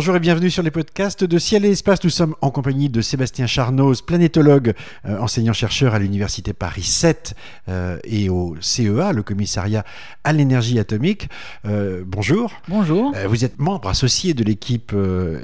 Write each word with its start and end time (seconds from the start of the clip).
Bonjour 0.00 0.16
et 0.16 0.20
bienvenue 0.20 0.48
sur 0.48 0.62
les 0.62 0.70
podcasts 0.70 1.24
de 1.24 1.38
Ciel 1.38 1.66
et 1.66 1.72
Espace. 1.72 2.02
Nous 2.02 2.08
sommes 2.08 2.34
en 2.40 2.50
compagnie 2.50 2.88
de 2.88 3.02
Sébastien 3.02 3.46
Charnoz, 3.46 4.00
planétologue, 4.00 4.72
euh, 5.04 5.18
enseignant-chercheur 5.18 5.92
à 5.92 5.98
l'Université 5.98 6.54
Paris 6.54 6.84
7 6.84 7.34
euh, 7.68 7.98
et 8.04 8.30
au 8.30 8.56
CEA, 8.62 9.12
le 9.12 9.22
commissariat 9.22 9.84
à 10.24 10.32
l'énergie 10.32 10.78
atomique. 10.78 11.28
Euh, 11.66 12.02
bonjour. 12.06 12.50
Bonjour. 12.66 13.12
Vous 13.28 13.44
êtes 13.44 13.58
membre 13.58 13.90
associé 13.90 14.32
de 14.32 14.42
l'équipe 14.42 14.96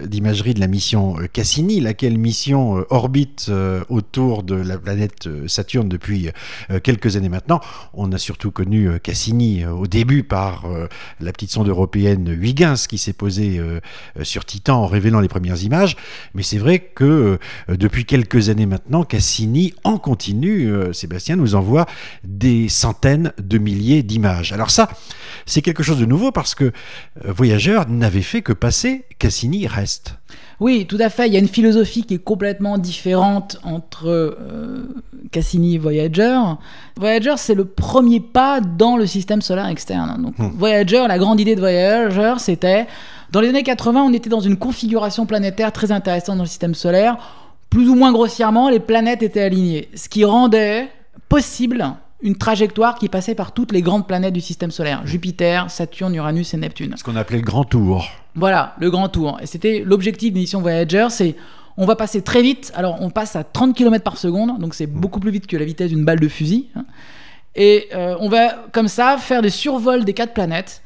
d'imagerie 0.06 0.54
de 0.54 0.60
la 0.60 0.68
mission 0.68 1.16
Cassini, 1.34 1.82
laquelle 1.82 2.16
mission 2.16 2.82
orbite 2.88 3.50
autour 3.90 4.42
de 4.42 4.54
la 4.54 4.78
planète 4.78 5.28
Saturne 5.48 5.90
depuis 5.90 6.30
quelques 6.82 7.16
années 7.16 7.28
maintenant? 7.28 7.60
On 7.92 8.10
a 8.12 8.16
surtout 8.16 8.52
connu 8.52 8.98
Cassini 9.00 9.66
au 9.66 9.86
début 9.86 10.22
par 10.22 10.64
la 11.20 11.32
petite 11.32 11.50
sonde 11.50 11.68
européenne 11.68 12.26
Huygens 12.40 12.86
qui 12.86 12.96
s'est 12.96 13.12
posée 13.12 13.60
sur 14.22 14.45
Titan 14.46 14.82
en 14.82 14.86
révélant 14.86 15.20
les 15.20 15.28
premières 15.28 15.62
images. 15.62 15.96
Mais 16.34 16.42
c'est 16.42 16.58
vrai 16.58 16.78
que 16.78 17.38
euh, 17.68 17.76
depuis 17.76 18.04
quelques 18.04 18.48
années 18.48 18.66
maintenant, 18.66 19.04
Cassini 19.04 19.74
en 19.84 19.98
continu, 19.98 20.66
euh, 20.66 20.92
Sébastien, 20.92 21.36
nous 21.36 21.54
envoie 21.54 21.86
des 22.24 22.68
centaines 22.68 23.32
de 23.38 23.58
milliers 23.58 24.02
d'images. 24.02 24.52
Alors 24.52 24.70
ça, 24.70 24.88
c'est 25.44 25.62
quelque 25.62 25.82
chose 25.82 25.98
de 25.98 26.06
nouveau 26.06 26.32
parce 26.32 26.54
que 26.54 26.64
euh, 26.64 26.70
Voyageur 27.32 27.88
n'avait 27.88 28.22
fait 28.22 28.42
que 28.42 28.52
passer, 28.52 29.04
Cassini 29.18 29.66
reste. 29.66 30.14
Oui, 30.58 30.86
tout 30.88 30.96
à 31.00 31.10
fait. 31.10 31.26
Il 31.26 31.34
y 31.34 31.36
a 31.36 31.40
une 31.40 31.48
philosophie 31.48 32.04
qui 32.04 32.14
est 32.14 32.24
complètement 32.24 32.78
différente 32.78 33.58
entre 33.62 34.08
euh, 34.08 34.88
Cassini 35.30 35.74
et 35.74 35.78
Voyager. 35.78 36.40
Voyager, 36.96 37.34
c'est 37.36 37.54
le 37.54 37.66
premier 37.66 38.20
pas 38.20 38.60
dans 38.60 38.96
le 38.96 39.06
système 39.06 39.42
solaire 39.42 39.66
externe. 39.66 40.22
Donc, 40.22 40.36
Hmm. 40.38 40.50
Voyager, 40.58 41.06
la 41.08 41.18
grande 41.18 41.40
idée 41.40 41.54
de 41.54 41.60
Voyager, 41.60 42.34
c'était 42.38 42.86
dans 43.32 43.40
les 43.40 43.48
années 43.48 43.62
80, 43.62 44.02
on 44.02 44.12
était 44.12 44.30
dans 44.30 44.40
une 44.40 44.56
configuration 44.56 45.26
planétaire 45.26 45.72
très 45.72 45.92
intéressante 45.92 46.36
dans 46.36 46.44
le 46.44 46.48
système 46.48 46.74
solaire. 46.74 47.16
Plus 47.70 47.88
ou 47.88 47.94
moins 47.94 48.12
grossièrement, 48.12 48.68
les 48.70 48.80
planètes 48.80 49.22
étaient 49.22 49.42
alignées, 49.42 49.88
ce 49.94 50.08
qui 50.08 50.24
rendait 50.24 50.88
possible 51.28 51.84
une 52.22 52.36
trajectoire 52.36 52.94
qui 52.96 53.08
passait 53.08 53.34
par 53.34 53.52
toutes 53.52 53.72
les 53.72 53.82
grandes 53.82 54.06
planètes 54.06 54.32
du 54.32 54.40
système 54.40 54.70
solaire 54.70 55.02
Jupiter, 55.06 55.70
Saturne, 55.70 56.14
Uranus 56.14 56.54
et 56.54 56.56
Neptune. 56.56 56.94
Ce 56.96 57.04
qu'on 57.04 57.16
appelait 57.16 57.38
le 57.38 57.44
grand 57.44 57.64
tour. 57.64 58.06
Voilà, 58.34 58.74
le 58.78 58.90
grand 58.90 59.08
tour. 59.08 59.38
Et 59.42 59.46
c'était 59.46 59.82
l'objectif 59.84 60.32
de 60.32 60.38
mission 60.38 60.60
Voyager, 60.60 61.08
c'est 61.10 61.36
on 61.76 61.84
va 61.84 61.94
passer 61.94 62.22
très 62.22 62.40
vite. 62.40 62.72
Alors 62.74 62.96
on 63.00 63.10
passe 63.10 63.36
à 63.36 63.44
30 63.44 63.76
km 63.76 64.02
par 64.02 64.16
seconde, 64.16 64.58
donc 64.58 64.74
c'est 64.74 64.86
beaucoup 64.86 65.20
plus 65.20 65.30
vite 65.30 65.46
que 65.46 65.56
la 65.56 65.64
vitesse 65.64 65.90
d'une 65.90 66.04
balle 66.04 66.20
de 66.20 66.28
fusil. 66.28 66.68
hein. 66.74 66.84
Et 67.54 67.88
euh, 67.94 68.16
on 68.20 68.28
va 68.28 68.66
comme 68.72 68.88
ça 68.88 69.16
faire 69.18 69.42
des 69.42 69.50
survols 69.50 70.04
des 70.04 70.12
quatre 70.12 70.34
planètes. 70.34 70.82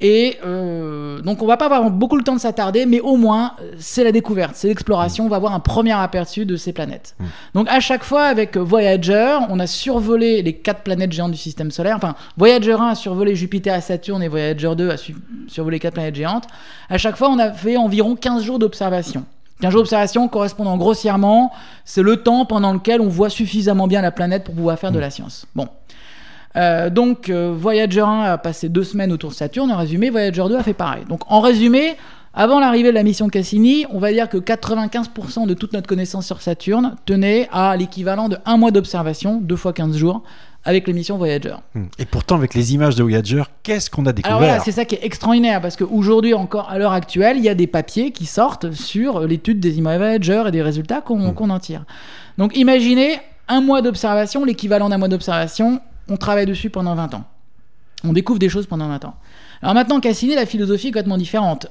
Et 0.00 0.38
euh, 0.44 1.20
donc 1.20 1.42
on 1.42 1.46
va 1.46 1.56
pas 1.56 1.66
avoir 1.66 1.88
beaucoup 1.90 2.16
le 2.16 2.24
temps 2.24 2.34
de 2.34 2.40
s'attarder, 2.40 2.86
mais 2.86 2.98
au 3.00 3.16
moins 3.16 3.52
euh, 3.60 3.72
c'est 3.78 4.02
la 4.02 4.10
découverte, 4.10 4.52
c'est 4.56 4.66
l'exploration. 4.68 5.26
On 5.26 5.28
va 5.28 5.36
avoir 5.36 5.52
un 5.54 5.60
premier 5.60 5.92
aperçu 5.92 6.44
de 6.44 6.56
ces 6.56 6.72
planètes. 6.72 7.14
Donc 7.54 7.68
à 7.70 7.78
chaque 7.78 8.02
fois 8.02 8.24
avec 8.24 8.56
Voyager, 8.56 9.38
on 9.48 9.60
a 9.60 9.66
survolé 9.68 10.42
les 10.42 10.54
quatre 10.54 10.80
planètes 10.82 11.12
géantes 11.12 11.30
du 11.30 11.38
système 11.38 11.70
solaire. 11.70 11.96
Enfin, 11.96 12.16
Voyager 12.36 12.72
1 12.72 12.86
a 12.88 12.94
survolé 12.96 13.36
Jupiter 13.36 13.76
et 13.76 13.80
Saturne 13.80 14.22
et 14.24 14.28
Voyager 14.28 14.74
2 14.76 14.90
a 14.90 14.96
su- 14.96 15.14
survolé 15.46 15.78
quatre 15.78 15.94
planètes 15.94 16.16
géantes. 16.16 16.44
À 16.90 16.98
chaque 16.98 17.16
fois, 17.16 17.28
on 17.30 17.38
a 17.38 17.52
fait 17.52 17.76
environ 17.76 18.16
15 18.16 18.42
jours 18.42 18.58
d'observation. 18.58 19.24
15 19.60 19.70
jours 19.70 19.82
d'observation 19.82 20.26
correspondant 20.26 20.76
grossièrement, 20.76 21.52
c'est 21.84 22.02
le 22.02 22.16
temps 22.16 22.44
pendant 22.44 22.72
lequel 22.72 23.00
on 23.00 23.06
voit 23.08 23.30
suffisamment 23.30 23.86
bien 23.86 24.02
la 24.02 24.10
planète 24.10 24.42
pour 24.42 24.54
pouvoir 24.56 24.76
faire 24.80 24.90
de 24.90 24.98
la 24.98 25.10
science. 25.10 25.46
Bon. 25.54 25.68
Euh, 26.56 26.90
donc 26.90 27.28
euh, 27.28 27.52
Voyager 27.56 28.00
1 28.00 28.20
a 28.22 28.38
passé 28.38 28.68
deux 28.68 28.84
semaines 28.84 29.12
autour 29.12 29.30
de 29.30 29.34
Saturne, 29.34 29.70
en 29.70 29.76
résumé, 29.76 30.10
Voyager 30.10 30.44
2 30.48 30.56
a 30.56 30.62
fait 30.62 30.74
pareil. 30.74 31.04
Donc 31.08 31.20
en 31.28 31.40
résumé, 31.40 31.96
avant 32.34 32.60
l'arrivée 32.60 32.88
de 32.88 32.94
la 32.94 33.02
mission 33.02 33.28
Cassini, 33.28 33.86
on 33.90 33.98
va 33.98 34.12
dire 34.12 34.28
que 34.28 34.38
95% 34.38 35.46
de 35.46 35.54
toute 35.54 35.72
notre 35.72 35.86
connaissance 35.86 36.26
sur 36.26 36.40
Saturne 36.40 36.96
tenait 37.04 37.48
à 37.52 37.76
l'équivalent 37.76 38.28
de 38.28 38.38
un 38.46 38.56
mois 38.56 38.70
d'observation, 38.70 39.40
deux 39.40 39.56
fois 39.56 39.72
15 39.72 39.96
jours, 39.96 40.22
avec 40.64 40.86
les 40.86 40.92
missions 40.92 41.18
Voyager. 41.18 41.56
Hmm. 41.74 41.86
Et 41.98 42.04
pourtant, 42.04 42.36
avec 42.36 42.54
les 42.54 42.74
images 42.74 42.94
de 42.94 43.02
Voyager, 43.02 43.42
qu'est-ce 43.62 43.90
qu'on 43.90 44.06
a 44.06 44.12
découvert 44.12 44.36
Alors 44.36 44.48
voilà, 44.48 44.62
c'est 44.62 44.72
ça 44.72 44.84
qui 44.84 44.94
est 44.94 45.04
extraordinaire 45.04 45.60
parce 45.60 45.76
qu'aujourd'hui 45.76 46.34
encore, 46.34 46.70
à 46.70 46.78
l'heure 46.78 46.92
actuelle, 46.92 47.36
il 47.36 47.44
y 47.44 47.48
a 47.48 47.54
des 47.54 47.66
papiers 47.66 48.12
qui 48.12 48.26
sortent 48.26 48.72
sur 48.72 49.20
l'étude 49.20 49.58
des 49.58 49.78
images 49.78 49.98
Voyager 49.98 50.44
et 50.46 50.50
des 50.50 50.62
résultats 50.62 51.00
qu'on 51.00 51.32
qu'on 51.32 51.50
en 51.50 51.58
tire. 51.58 51.84
Donc 52.38 52.56
imaginez 52.56 53.18
un 53.48 53.60
mois 53.60 53.82
d'observation, 53.82 54.44
l'équivalent 54.44 54.88
d'un 54.88 54.98
mois 54.98 55.08
d'observation, 55.08 55.80
on 56.08 56.16
travaille 56.16 56.46
dessus 56.46 56.70
pendant 56.70 56.94
20 56.94 57.14
ans. 57.14 57.24
On 58.04 58.12
découvre 58.12 58.38
des 58.38 58.48
choses 58.48 58.66
pendant 58.66 58.88
20 58.88 59.04
ans. 59.04 59.14
Alors 59.62 59.74
maintenant, 59.74 60.00
Cassini, 60.00 60.34
la 60.34 60.46
philosophie 60.46 60.88
est 60.88 60.90
complètement 60.90 61.18
différente. 61.18 61.68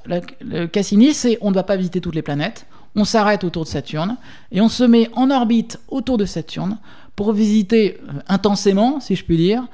Cassini, 0.71 1.13
c'est 1.13 1.37
on 1.41 1.49
ne 1.49 1.55
va 1.55 1.63
pas 1.63 1.75
visiter 1.75 1.99
toutes 1.99 2.15
les 2.15 2.21
planètes, 2.21 2.65
on 2.95 3.05
s'arrête 3.05 3.43
autour 3.43 3.63
de 3.63 3.69
Saturne 3.69 4.17
et 4.51 4.61
on 4.61 4.69
se 4.69 4.83
met 4.83 5.09
en 5.13 5.29
orbite 5.29 5.79
autour 5.89 6.17
de 6.17 6.25
Saturne 6.25 6.77
pour 7.15 7.33
visiter 7.33 7.99
euh, 8.07 8.19
intensément, 8.27 8.99
si 8.99 9.15
je 9.15 9.23
puis 9.23 9.37
dire, 9.37 9.67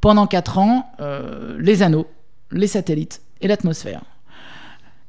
pendant 0.00 0.26
4 0.26 0.58
ans, 0.58 0.92
euh, 1.00 1.56
les 1.58 1.82
anneaux, 1.82 2.06
les 2.50 2.66
satellites 2.66 3.22
et 3.40 3.48
l'atmosphère. 3.48 4.02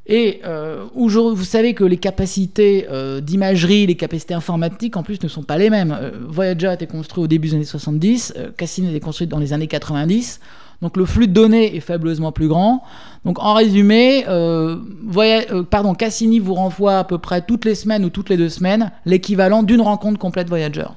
Et 0.06 0.42
euh, 0.44 0.84
vous 0.94 1.44
savez 1.44 1.74
que 1.74 1.86
les 1.86 1.96
capacités 1.98 2.88
euh, 2.92 3.22
d'imagerie, 3.22 3.86
les 3.86 3.96
capacités 3.96 4.34
informatiques 4.34 4.98
en 4.98 5.04
plus 5.04 5.22
ne 5.24 5.30
sont 5.30 5.44
pas 5.44 5.58
les 5.58 5.70
mêmes. 5.70 5.96
Euh, 5.98 6.12
Voyager 6.28 6.68
a 6.68 6.74
été 6.74 6.88
construit 6.88 7.24
au 7.24 7.28
début 7.28 7.48
des 7.50 7.56
années 7.56 7.64
70, 7.64 8.34
euh, 8.36 8.50
Cassini 8.58 8.88
a 8.88 8.90
été 8.92 9.00
construit 9.00 9.28
dans 9.28 9.40
les 9.40 9.54
années 9.54 9.68
90. 9.68 10.42
Donc 10.82 10.98
le 10.98 11.06
flux 11.06 11.28
de 11.30 11.34
données 11.34 11.78
est 11.78 11.80
fabuleusement 11.80 12.34
plus 12.34 12.50
grand. 12.50 12.84
Donc 13.24 13.40
en 13.42 13.54
résumé, 13.54 14.26
euh, 14.28 14.76
Voya- 15.08 15.50
euh, 15.54 15.64
pardon, 15.64 15.94
Cassini 15.94 16.40
vous 16.40 16.56
renvoie 16.56 16.98
à 17.00 17.04
peu 17.06 17.18
près 17.18 17.42
toutes 17.42 17.64
les 17.64 17.76
semaines 17.76 18.04
ou 18.04 18.10
toutes 18.10 18.30
les 18.30 18.36
deux 18.36 18.50
semaines 18.50 18.92
l'équivalent 19.06 19.64
d'une 19.64 19.80
rencontre 19.80 20.20
complète 20.20 20.50
Voyager. 20.50 20.88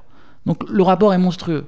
Donc 0.46 0.68
le 0.68 0.82
rapport 0.82 1.14
est 1.14 1.18
monstrueux. 1.18 1.66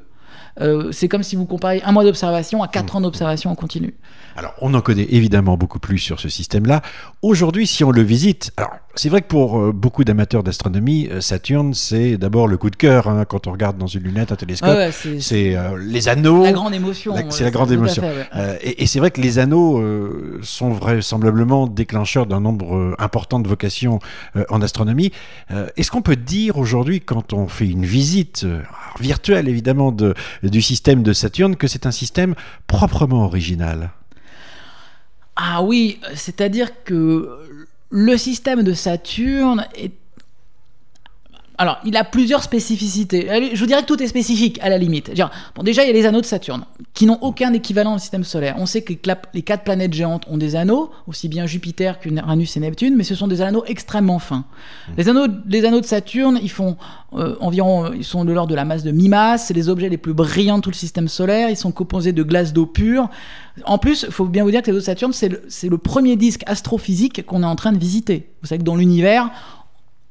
Euh, 0.60 0.90
c'est 0.92 1.08
comme 1.08 1.22
si 1.22 1.36
vous 1.36 1.46
compariez 1.46 1.82
un 1.84 1.92
mois 1.92 2.04
d'observation 2.04 2.62
à 2.62 2.68
quatre 2.68 2.96
ans 2.96 3.00
d'observation 3.00 3.50
en 3.50 3.54
continu. 3.54 3.94
Alors, 4.36 4.54
on 4.60 4.74
en 4.74 4.80
connaît 4.80 5.06
évidemment 5.10 5.56
beaucoup 5.56 5.78
plus 5.78 5.98
sur 5.98 6.20
ce 6.20 6.28
système-là. 6.28 6.82
Aujourd'hui, 7.22 7.66
si 7.66 7.84
on 7.84 7.90
le 7.90 8.02
visite, 8.02 8.52
alors 8.56 8.72
c'est 8.98 9.08
vrai 9.08 9.22
que 9.22 9.28
pour 9.28 9.60
euh, 9.60 9.72
beaucoup 9.72 10.02
d'amateurs 10.02 10.42
d'astronomie, 10.42 11.08
euh, 11.10 11.20
Saturne, 11.20 11.72
c'est 11.72 12.16
d'abord 12.16 12.48
le 12.48 12.56
coup 12.56 12.68
de 12.68 12.74
cœur 12.76 13.06
hein, 13.06 13.24
quand 13.24 13.46
on 13.46 13.52
regarde 13.52 13.78
dans 13.78 13.86
une 13.86 14.02
lunette, 14.02 14.32
un 14.32 14.36
télescope. 14.36 14.68
Ouais, 14.70 14.90
c'est 15.20 15.56
euh, 15.56 15.78
les 15.80 16.08
anneaux. 16.08 16.42
la 16.42 16.52
grande 16.52 16.74
émotion. 16.74 17.14
C'est 17.30 17.44
la 17.44 17.52
grande 17.52 17.70
émotion. 17.70 18.02
fait, 18.02 18.08
ouais. 18.08 18.26
Euh, 18.34 18.56
et 18.60 18.82
et 18.82 18.86
c'est 18.86 18.98
vrai 18.98 19.12
que 19.12 19.20
les 19.20 19.38
anneaux 19.38 19.78
euh, 19.78 20.40
sont 20.42 20.70
vraisemblablement 20.70 21.68
déclencheurs 21.68 22.26
d'un 22.26 22.40
nombre 22.40 22.96
important 22.98 23.38
de 23.38 23.46
vocations 23.46 24.00
en 24.48 24.62
astronomie. 24.62 25.12
Est-ce 25.76 25.90
qu'on 25.90 26.02
peut 26.02 26.16
dire 26.16 26.58
aujourd'hui, 26.58 27.00
quand 27.00 27.32
on 27.32 27.46
fait 27.46 27.68
une 27.68 27.84
visite 27.84 28.46
virtuelle 28.98 29.48
évidemment 29.48 29.92
de, 29.92 30.14
du 30.42 30.62
système 30.62 31.02
de 31.02 31.12
Saturne, 31.12 31.56
que 31.56 31.66
c'est 31.66 31.86
un 31.86 31.90
système 31.90 32.34
proprement 32.66 33.24
original? 33.24 33.90
Ah 35.40 35.62
oui, 35.62 36.00
c'est-à-dire 36.14 36.82
que 36.82 37.28
le 37.90 38.16
système 38.16 38.62
de 38.62 38.72
Saturne 38.72 39.66
est. 39.74 39.92
Alors, 41.60 41.78
il 41.84 41.96
a 41.96 42.04
plusieurs 42.04 42.44
spécificités. 42.44 43.28
Je 43.52 43.58
vous 43.58 43.66
dirais 43.66 43.82
que 43.82 43.86
tout 43.86 44.00
est 44.00 44.06
spécifique, 44.06 44.60
à 44.62 44.68
la 44.68 44.78
limite. 44.78 45.10
Dire, 45.10 45.28
Bon, 45.56 45.64
déjà, 45.64 45.82
il 45.82 45.88
y 45.88 45.90
a 45.90 45.92
les 45.92 46.06
anneaux 46.06 46.20
de 46.20 46.26
Saturne, 46.26 46.64
qui 46.94 47.04
n'ont 47.04 47.18
aucun 47.20 47.52
équivalent 47.52 47.90
dans 47.90 47.96
le 47.96 48.00
système 48.00 48.22
solaire. 48.22 48.54
On 48.58 48.66
sait 48.66 48.82
que 48.82 48.92
les 49.34 49.42
quatre 49.42 49.64
planètes 49.64 49.92
géantes 49.92 50.24
ont 50.28 50.36
des 50.38 50.54
anneaux, 50.54 50.90
aussi 51.08 51.28
bien 51.28 51.46
Jupiter 51.46 51.98
qu'Uranus 51.98 52.56
et 52.56 52.60
Neptune, 52.60 52.94
mais 52.96 53.02
ce 53.02 53.16
sont 53.16 53.26
des 53.26 53.42
anneaux 53.42 53.64
extrêmement 53.66 54.20
fins. 54.20 54.44
Les, 54.96 55.08
anneaux, 55.08 55.26
les 55.48 55.64
anneaux 55.64 55.80
de 55.80 55.86
Saturne, 55.86 56.38
ils 56.40 56.50
font 56.50 56.76
euh, 57.14 57.34
environ, 57.40 57.92
ils 57.92 58.04
sont 58.04 58.24
de 58.24 58.32
l'ordre 58.32 58.50
de 58.50 58.54
la 58.54 58.64
masse 58.64 58.84
de 58.84 58.92
mi-masse, 58.92 59.46
c'est 59.46 59.54
les 59.54 59.68
objets 59.68 59.88
les 59.88 59.98
plus 59.98 60.14
brillants 60.14 60.58
de 60.58 60.62
tout 60.62 60.70
le 60.70 60.76
système 60.76 61.08
solaire, 61.08 61.50
ils 61.50 61.56
sont 61.56 61.72
composés 61.72 62.12
de 62.12 62.22
glace 62.22 62.52
d'eau 62.52 62.66
pure. 62.66 63.08
En 63.64 63.78
plus, 63.78 64.04
il 64.06 64.12
faut 64.12 64.26
bien 64.26 64.44
vous 64.44 64.52
dire 64.52 64.60
que 64.62 64.66
les 64.66 64.70
anneaux 64.70 64.80
de 64.80 64.84
Saturne, 64.84 65.12
c'est 65.12 65.28
le, 65.28 65.42
c'est 65.48 65.68
le 65.68 65.78
premier 65.78 66.14
disque 66.14 66.42
astrophysique 66.46 67.26
qu'on 67.26 67.42
est 67.42 67.46
en 67.46 67.56
train 67.56 67.72
de 67.72 67.78
visiter. 67.78 68.30
Vous 68.42 68.46
savez 68.46 68.60
que 68.60 68.64
dans 68.64 68.76
l'univers, 68.76 69.30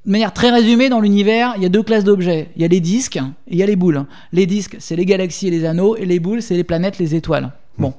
de 0.07 0.11
manière 0.13 0.31
très 0.31 0.49
résumée, 0.49 0.87
dans 0.87 1.01
l'univers, 1.01 1.53
il 1.57 1.63
y 1.63 1.65
a 1.65 1.69
deux 1.69 1.83
classes 1.83 2.05
d'objets. 2.05 2.49
Il 2.55 2.61
y 2.61 2.65
a 2.65 2.69
les 2.69 2.79
disques 2.79 3.17
et 3.17 3.21
il 3.51 3.57
y 3.57 3.63
a 3.63 3.65
les 3.65 3.75
boules. 3.75 4.05
Les 4.31 4.45
disques, 4.45 4.77
c'est 4.79 4.95
les 4.95 5.05
galaxies 5.05 5.49
et 5.49 5.51
les 5.51 5.65
anneaux, 5.65 5.97
et 5.97 6.05
les 6.05 6.21
boules, 6.21 6.41
c'est 6.41 6.55
les 6.55 6.63
planètes, 6.63 6.97
les 6.97 7.13
étoiles. 7.13 7.51
Bon, 7.77 7.93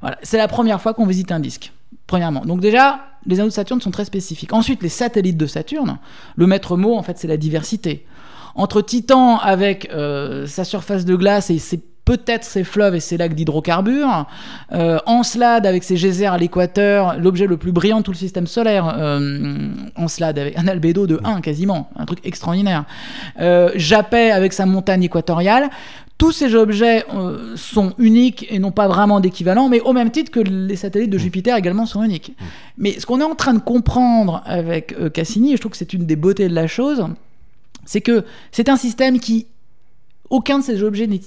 voilà, 0.00 0.18
c'est 0.22 0.38
la 0.38 0.48
première 0.48 0.80
fois 0.80 0.94
qu'on 0.94 1.06
visite 1.06 1.30
un 1.30 1.40
disque. 1.40 1.72
Premièrement. 2.06 2.40
Donc 2.46 2.60
déjà, 2.60 3.00
les 3.26 3.38
anneaux 3.38 3.50
de 3.50 3.54
Saturne 3.54 3.82
sont 3.82 3.90
très 3.90 4.06
spécifiques. 4.06 4.54
Ensuite, 4.54 4.82
les 4.82 4.88
satellites 4.88 5.36
de 5.36 5.46
Saturne, 5.46 5.98
le 6.36 6.46
maître 6.46 6.78
mot, 6.78 6.96
en 6.96 7.02
fait, 7.02 7.18
c'est 7.18 7.28
la 7.28 7.36
diversité. 7.36 8.06
Entre 8.54 8.80
Titan 8.80 9.36
avec 9.36 9.90
euh, 9.92 10.46
sa 10.46 10.64
surface 10.64 11.04
de 11.04 11.16
glace 11.16 11.50
et 11.50 11.58
ses 11.58 11.82
peut-être 12.04 12.44
ses 12.44 12.64
fleuves 12.64 12.94
et 12.94 13.00
ses 13.00 13.16
lacs 13.16 13.34
d'hydrocarbures. 13.34 14.26
Euh, 14.72 14.98
Encelade 15.06 15.66
avec 15.66 15.84
ses 15.84 15.96
geysers 15.96 16.26
à 16.32 16.38
l'équateur, 16.38 17.18
l'objet 17.18 17.46
le 17.46 17.56
plus 17.56 17.72
brillant 17.72 17.98
de 17.98 18.02
tout 18.02 18.10
le 18.10 18.16
système 18.16 18.46
solaire. 18.46 18.94
Euh, 18.98 19.68
Encelade 19.96 20.38
avec 20.38 20.58
un 20.58 20.66
albédo 20.66 21.06
de 21.06 21.20
1 21.24 21.40
quasiment, 21.40 21.90
un 21.96 22.04
truc 22.04 22.18
extraordinaire. 22.24 22.84
Euh, 23.40 23.70
Japet 23.76 24.30
avec 24.30 24.52
sa 24.52 24.66
montagne 24.66 25.04
équatoriale. 25.04 25.70
tous 26.18 26.32
ces 26.32 26.54
objets 26.54 27.04
euh, 27.14 27.56
sont 27.56 27.94
uniques 27.98 28.46
et 28.50 28.58
n'ont 28.58 28.72
pas 28.72 28.88
vraiment 28.88 29.20
d'équivalent, 29.20 29.68
mais 29.68 29.80
au 29.80 29.92
même 29.92 30.10
titre 30.10 30.30
que 30.30 30.40
les 30.40 30.76
satellites 30.76 31.10
de 31.10 31.18
Jupiter 31.18 31.56
également 31.56 31.86
sont 31.86 32.02
uniques. 32.02 32.34
Mais 32.78 32.98
ce 32.98 33.06
qu'on 33.06 33.20
est 33.20 33.24
en 33.24 33.34
train 33.34 33.54
de 33.54 33.60
comprendre 33.60 34.42
avec 34.44 34.94
Cassini, 35.12 35.52
et 35.52 35.56
je 35.56 35.60
trouve 35.60 35.72
que 35.72 35.78
c'est 35.78 35.92
une 35.92 36.06
des 36.06 36.16
beautés 36.16 36.48
de 36.48 36.54
la 36.54 36.66
chose, 36.66 37.06
c'est 37.84 38.00
que 38.00 38.24
c'est 38.52 38.68
un 38.68 38.76
système 38.76 39.18
qui 39.18 39.46
aucun 40.30 40.58
de 40.58 40.64
ces 40.64 40.82
objets 40.82 41.06
n'est 41.06 41.20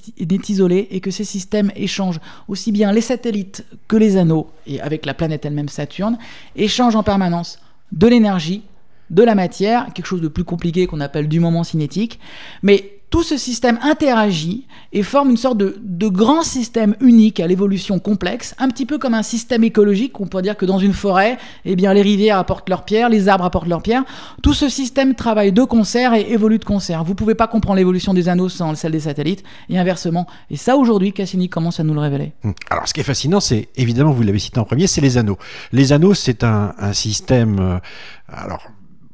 isolé 0.50 0.88
et 0.90 1.00
que 1.00 1.12
ces 1.12 1.24
systèmes 1.24 1.72
échangent 1.76 2.20
aussi 2.48 2.72
bien 2.72 2.92
les 2.92 3.02
satellites 3.02 3.66
que 3.88 3.96
les 3.96 4.18
anneaux, 4.18 4.50
et 4.66 4.82
avec 4.82 5.06
la 5.06 5.14
planète 5.14 5.46
elle-même 5.46 5.70
Saturne, 5.70 6.18
échangent 6.56 6.96
en 6.96 7.04
permanence 7.04 7.60
de 7.92 8.08
l'énergie, 8.08 8.64
de 9.12 9.24
la 9.24 9.36
matière, 9.36 9.94
quelque 9.94 10.08
chose 10.08 10.22
de 10.22 10.28
plus 10.28 10.44
compliqué 10.44 10.88
qu'on 10.88 11.02
appelle 11.02 11.28
du 11.28 11.40
moment 11.40 11.64
cinétique, 11.64 12.20
mais 12.64 12.95
tout 13.16 13.24
ce 13.24 13.38
système 13.38 13.80
interagit 13.82 14.68
et 14.92 15.02
forme 15.02 15.30
une 15.30 15.38
sorte 15.38 15.58
de, 15.58 16.08
grand 16.10 16.44
système 16.44 16.98
unique 17.00 17.40
à 17.40 17.48
l'évolution 17.48 17.98
complexe, 17.98 18.54
un 18.58 18.68
petit 18.68 18.86
peu 18.86 18.98
comme 18.98 19.14
un 19.14 19.24
système 19.24 19.64
écologique. 19.64 20.20
On 20.20 20.28
pourrait 20.28 20.44
dire 20.44 20.58
que 20.58 20.66
dans 20.66 20.80
une 20.80 20.92
forêt, 20.92 21.38
eh 21.64 21.78
bien, 21.78 21.94
les 21.94 22.02
rivières 22.02 22.38
apportent 22.38 22.68
leurs 22.68 22.84
pierres, 22.84 23.08
les 23.08 23.30
arbres 23.30 23.46
apportent 23.46 23.70
leurs 23.70 23.82
pierres. 23.82 24.04
Tout 24.44 24.54
ce 24.54 24.68
système 24.68 25.16
travaille 25.16 25.54
de 25.54 25.64
concert 25.64 26.14
et 26.14 26.30
évolue 26.30 26.60
de 26.60 26.66
concert. 26.66 27.06
Vous 27.06 27.12
ne 27.12 27.16
pouvez 27.16 27.36
pas 27.36 27.48
comprendre 27.48 27.78
l'évolution 27.78 28.14
des 28.14 28.28
anneaux 28.28 28.50
sans 28.50 28.76
celle 28.76 28.92
des 28.92 29.00
satellites, 29.00 29.46
et 29.70 29.80
inversement. 29.80 30.28
Et 30.50 30.58
ça, 30.58 30.76
aujourd'hui, 30.76 31.14
Cassini 31.14 31.48
commence 31.48 31.80
à 31.80 31.86
nous 31.86 31.94
le 31.94 32.02
révéler. 32.02 32.34
Hum. 32.44 32.54
Alors, 32.70 32.86
ce 32.86 32.94
qui 32.94 33.00
est 33.00 33.04
fascinant, 33.04 33.40
c'est 33.40 33.70
évidemment, 33.78 34.12
vous 34.12 34.24
l'avez 34.24 34.40
cité 34.40 34.60
en 34.60 34.66
premier, 34.66 34.88
c'est 34.88 35.00
les 35.00 35.18
anneaux. 35.18 35.38
Les 35.72 35.94
anneaux, 35.94 36.16
c'est 36.16 36.44
un, 36.44 36.74
système. 36.92 37.60
Euh, 37.62 37.78
alors, 38.28 38.68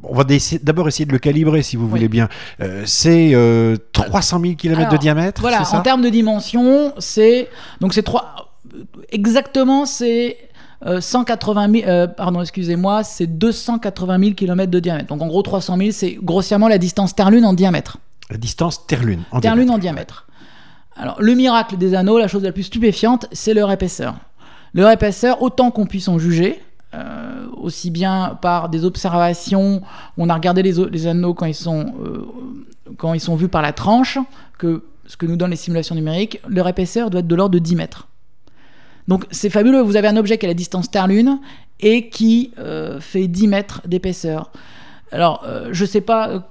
on 0.03 0.15
va 0.15 0.23
d'abord 0.63 0.87
essayer 0.87 1.05
de 1.05 1.11
le 1.11 1.19
calibrer, 1.19 1.61
si 1.61 1.75
vous 1.75 1.87
voulez 1.87 2.07
bien. 2.07 2.27
Euh, 2.61 2.83
c'est 2.85 3.35
300 3.91 4.39
000 4.41 4.55
km 4.55 4.91
de 4.91 4.97
diamètre. 4.97 5.41
Voilà, 5.41 5.63
en 5.71 5.81
termes 5.81 6.01
de 6.01 6.09
dimension, 6.09 6.93
c'est 6.97 7.49
donc 7.79 7.93
c'est 7.93 8.03
trois 8.03 8.53
exactement 9.11 9.85
c'est 9.85 10.37
180 10.83 11.71
000, 11.71 11.87
euh, 11.87 12.07
pardon, 12.07 12.41
excusez-moi, 12.41 13.03
c'est 13.03 13.27
280 13.27 14.19
000 14.19 14.33
km 14.33 14.71
de 14.71 14.79
diamètre. 14.79 15.07
Donc 15.07 15.21
en 15.21 15.27
gros 15.27 15.41
300 15.41 15.77
000, 15.77 15.89
c'est 15.91 16.17
grossièrement 16.21 16.67
la 16.67 16.77
distance 16.77 17.15
Terre-Lune 17.15 17.45
en 17.45 17.53
diamètre. 17.53 17.97
La 18.29 18.37
distance 18.37 18.87
Terre-Lune 18.87 19.23
en 19.31 19.41
Terre-Lune 19.41 19.69
en 19.69 19.77
diamètre. 19.77 20.27
Alors 20.95 21.21
le 21.21 21.35
miracle 21.35 21.77
des 21.77 21.93
anneaux, 21.93 22.17
la 22.17 22.27
chose 22.27 22.43
la 22.43 22.51
plus 22.51 22.63
stupéfiante, 22.63 23.27
c'est 23.31 23.53
leur 23.53 23.71
épaisseur. 23.71 24.15
Leur 24.73 24.89
épaisseur, 24.89 25.41
autant 25.41 25.69
qu'on 25.69 25.85
puisse 25.85 26.07
en 26.07 26.17
juger, 26.17 26.61
euh, 26.93 27.47
aussi 27.55 27.89
bien 27.89 28.37
par 28.41 28.67
des 28.67 28.83
observations, 28.83 29.81
on 30.17 30.29
a 30.29 30.33
regardé 30.33 30.61
les, 30.61 31.07
anneaux 31.07 31.33
quand 31.33 31.45
ils, 31.45 31.55
sont, 31.55 31.93
euh, 32.03 32.25
quand 32.97 33.13
ils 33.13 33.21
sont 33.21 33.37
vus 33.37 33.47
par 33.47 33.61
la 33.61 33.71
tranche, 33.71 34.19
que 34.57 34.83
ce 35.05 35.15
que 35.15 35.25
nous 35.25 35.37
donnent 35.37 35.51
les 35.51 35.55
simulations 35.55 35.95
numériques, 35.95 36.41
leur 36.49 36.67
épaisseur 36.67 37.09
doit 37.09 37.21
être 37.21 37.27
de 37.27 37.35
l'ordre 37.35 37.53
de 37.53 37.59
10 37.59 37.77
mètres. 37.77 38.09
Donc 39.07 39.25
c'est 39.31 39.49
fabuleux, 39.49 39.79
vous 39.79 39.95
avez 39.95 40.09
un 40.09 40.17
objet 40.17 40.37
qui 40.37 40.45
a 40.45 40.49
la 40.49 40.53
distance 40.53 40.91
Terre-Lune 40.91 41.39
et 41.79 42.09
qui 42.09 42.51
euh, 42.59 42.99
fait 42.99 43.27
10 43.27 43.47
mètres 43.47 43.81
d'épaisseur. 43.87 44.51
Alors, 45.13 45.45
je 45.71 45.83
ne 45.83 45.87
sais 45.87 45.99
pas 45.99 46.47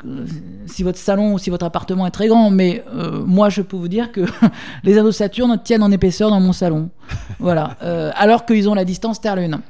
si 0.67 0.83
votre 0.83 0.99
salon 0.99 1.33
ou 1.33 1.39
si 1.39 1.49
votre 1.49 1.65
appartement 1.65 2.07
est 2.07 2.11
très 2.11 2.29
grand, 2.29 2.51
mais 2.51 2.85
moi, 3.25 3.49
je 3.49 3.63
peux 3.63 3.79
vous 3.79 3.89
dire 3.89 4.13
que 4.13 4.21
les 4.85 4.99
anneaux 4.99 5.13
Saturne 5.13 5.59
tiennent 5.65 5.83
en 5.83 5.91
épaisseur 5.91 6.29
dans 6.29 6.41
mon 6.41 6.53
salon. 6.53 6.91
Voilà. 7.39 7.79
alors 8.17 8.45
qu'ils 8.45 8.69
ont 8.69 8.75
la 8.75 8.85
distance 8.85 9.19
Terre-Lune. 9.19 9.61